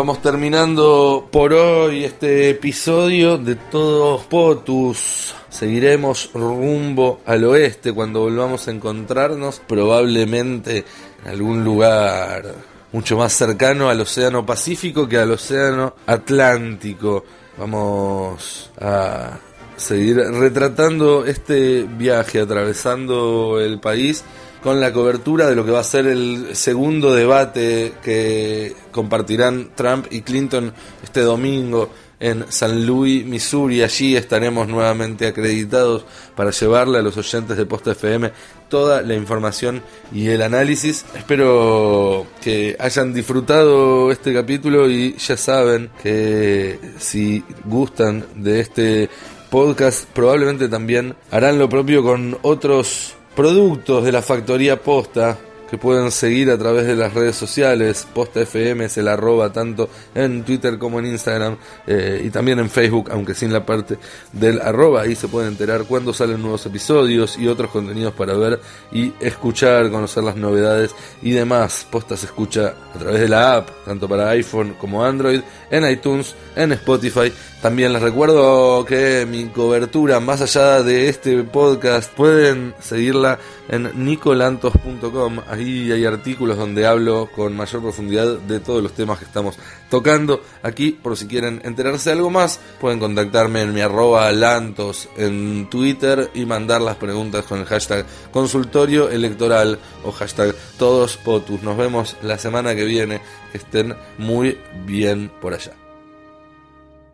Vamos 0.02 0.20
terminando 0.20 1.28
por 1.30 1.52
hoy 1.52 2.02
este 2.02 2.50
episodio 2.50 3.38
de 3.38 3.54
Todos 3.54 4.24
Potus. 4.24 5.32
Seguiremos 5.48 6.30
rumbo 6.34 7.20
al 7.24 7.44
oeste 7.44 7.92
cuando 7.92 8.18
volvamos 8.22 8.66
a 8.66 8.72
encontrarnos, 8.72 9.60
probablemente 9.60 10.84
en 11.24 11.30
algún 11.30 11.62
lugar 11.62 12.52
mucho 12.90 13.16
más 13.16 13.32
cercano 13.32 13.88
al 13.88 14.00
Océano 14.00 14.44
Pacífico 14.44 15.08
que 15.08 15.18
al 15.18 15.30
Océano 15.30 15.94
Atlántico. 16.04 17.24
Vamos 17.56 18.72
a 18.80 19.38
seguir 19.76 20.16
retratando 20.16 21.24
este 21.24 21.84
viaje, 21.84 22.40
atravesando 22.40 23.60
el 23.60 23.78
país 23.78 24.24
con 24.62 24.80
la 24.80 24.92
cobertura 24.92 25.48
de 25.48 25.56
lo 25.56 25.64
que 25.64 25.72
va 25.72 25.80
a 25.80 25.84
ser 25.84 26.06
el 26.06 26.54
segundo 26.54 27.14
debate 27.14 27.94
que 28.02 28.74
compartirán 28.92 29.70
Trump 29.74 30.06
y 30.10 30.22
Clinton 30.22 30.72
este 31.02 31.20
domingo 31.20 31.90
en 32.20 32.44
San 32.50 32.86
Luis, 32.86 33.26
Missouri. 33.26 33.82
Allí 33.82 34.14
estaremos 34.14 34.68
nuevamente 34.68 35.26
acreditados 35.26 36.04
para 36.36 36.52
llevarle 36.52 37.00
a 37.00 37.02
los 37.02 37.16
oyentes 37.16 37.56
de 37.56 37.66
Posta 37.66 37.92
FM 37.92 38.30
toda 38.68 39.02
la 39.02 39.14
información 39.14 39.82
y 40.12 40.28
el 40.28 40.40
análisis. 40.42 41.04
Espero 41.16 42.28
que 42.40 42.76
hayan 42.78 43.12
disfrutado 43.12 44.12
este 44.12 44.32
capítulo 44.32 44.88
y 44.88 45.16
ya 45.16 45.36
saben 45.36 45.90
que 46.00 46.78
si 46.98 47.42
gustan 47.64 48.24
de 48.36 48.60
este 48.60 49.10
podcast 49.50 50.08
probablemente 50.08 50.68
también 50.68 51.16
harán 51.32 51.58
lo 51.58 51.68
propio 51.68 52.02
con 52.04 52.38
otros 52.42 53.16
productos 53.34 54.04
de 54.04 54.12
la 54.12 54.22
factoría 54.22 54.80
posta 54.80 55.38
que 55.72 55.78
pueden 55.78 56.10
seguir 56.10 56.50
a 56.50 56.58
través 56.58 56.86
de 56.86 56.94
las 56.94 57.14
redes 57.14 57.34
sociales. 57.34 58.06
Posta 58.12 58.42
FM 58.42 58.84
es 58.84 58.98
el 58.98 59.08
arroba 59.08 59.50
tanto 59.50 59.88
en 60.14 60.44
Twitter 60.44 60.76
como 60.76 60.98
en 60.98 61.06
Instagram 61.06 61.56
eh, 61.86 62.20
y 62.26 62.28
también 62.28 62.58
en 62.58 62.68
Facebook, 62.68 63.08
aunque 63.10 63.32
sin 63.32 63.54
la 63.54 63.64
parte 63.64 63.96
del 64.34 64.60
arroba. 64.60 65.00
Ahí 65.00 65.14
se 65.14 65.28
pueden 65.28 65.52
enterar 65.52 65.84
cuando 65.84 66.12
salen 66.12 66.42
nuevos 66.42 66.66
episodios 66.66 67.38
y 67.38 67.48
otros 67.48 67.70
contenidos 67.70 68.12
para 68.12 68.34
ver 68.34 68.60
y 68.92 69.14
escuchar, 69.18 69.90
conocer 69.90 70.24
las 70.24 70.36
novedades 70.36 70.94
y 71.22 71.30
demás. 71.30 71.86
Posta 71.90 72.18
se 72.18 72.26
escucha 72.26 72.74
a 72.94 72.98
través 72.98 73.22
de 73.22 73.30
la 73.30 73.56
app, 73.56 73.70
tanto 73.86 74.06
para 74.06 74.28
iPhone 74.28 74.74
como 74.78 75.02
Android, 75.02 75.40
en 75.70 75.90
iTunes, 75.90 76.34
en 76.54 76.72
Spotify. 76.72 77.32
También 77.62 77.92
les 77.92 78.02
recuerdo 78.02 78.84
que 78.84 79.24
mi 79.24 79.44
cobertura, 79.44 80.18
más 80.18 80.40
allá 80.40 80.82
de 80.82 81.08
este 81.08 81.44
podcast, 81.44 82.12
pueden 82.12 82.74
seguirla 82.80 83.38
en 83.68 84.04
nicolantos.com. 84.04 85.38
Ahí 85.48 85.92
hay 85.92 86.04
artículos 86.04 86.58
donde 86.58 86.88
hablo 86.88 87.28
con 87.32 87.56
mayor 87.56 87.80
profundidad 87.80 88.38
de 88.40 88.58
todos 88.58 88.82
los 88.82 88.94
temas 88.94 89.20
que 89.20 89.26
estamos 89.26 89.56
tocando. 89.88 90.42
Aquí, 90.64 90.90
por 90.90 91.16
si 91.16 91.28
quieren 91.28 91.62
enterarse 91.64 92.10
de 92.10 92.16
algo 92.16 92.30
más, 92.30 92.58
pueden 92.80 92.98
contactarme 92.98 93.62
en 93.62 93.72
mi 93.72 93.80
arroba 93.80 94.32
lantos 94.32 95.08
en 95.16 95.70
Twitter 95.70 96.32
y 96.34 96.44
mandar 96.46 96.80
las 96.80 96.96
preguntas 96.96 97.44
con 97.44 97.60
el 97.60 97.66
hashtag 97.66 98.04
consultorio 98.32 99.08
electoral 99.08 99.78
o 100.02 100.10
hashtag 100.10 100.52
todos 100.78 101.16
potus. 101.16 101.62
Nos 101.62 101.76
vemos 101.76 102.16
la 102.22 102.38
semana 102.38 102.74
que 102.74 102.84
viene. 102.84 103.20
Que 103.52 103.58
estén 103.58 103.94
muy 104.16 104.58
bien 104.86 105.30
por 105.40 105.52
allá. 105.54 105.81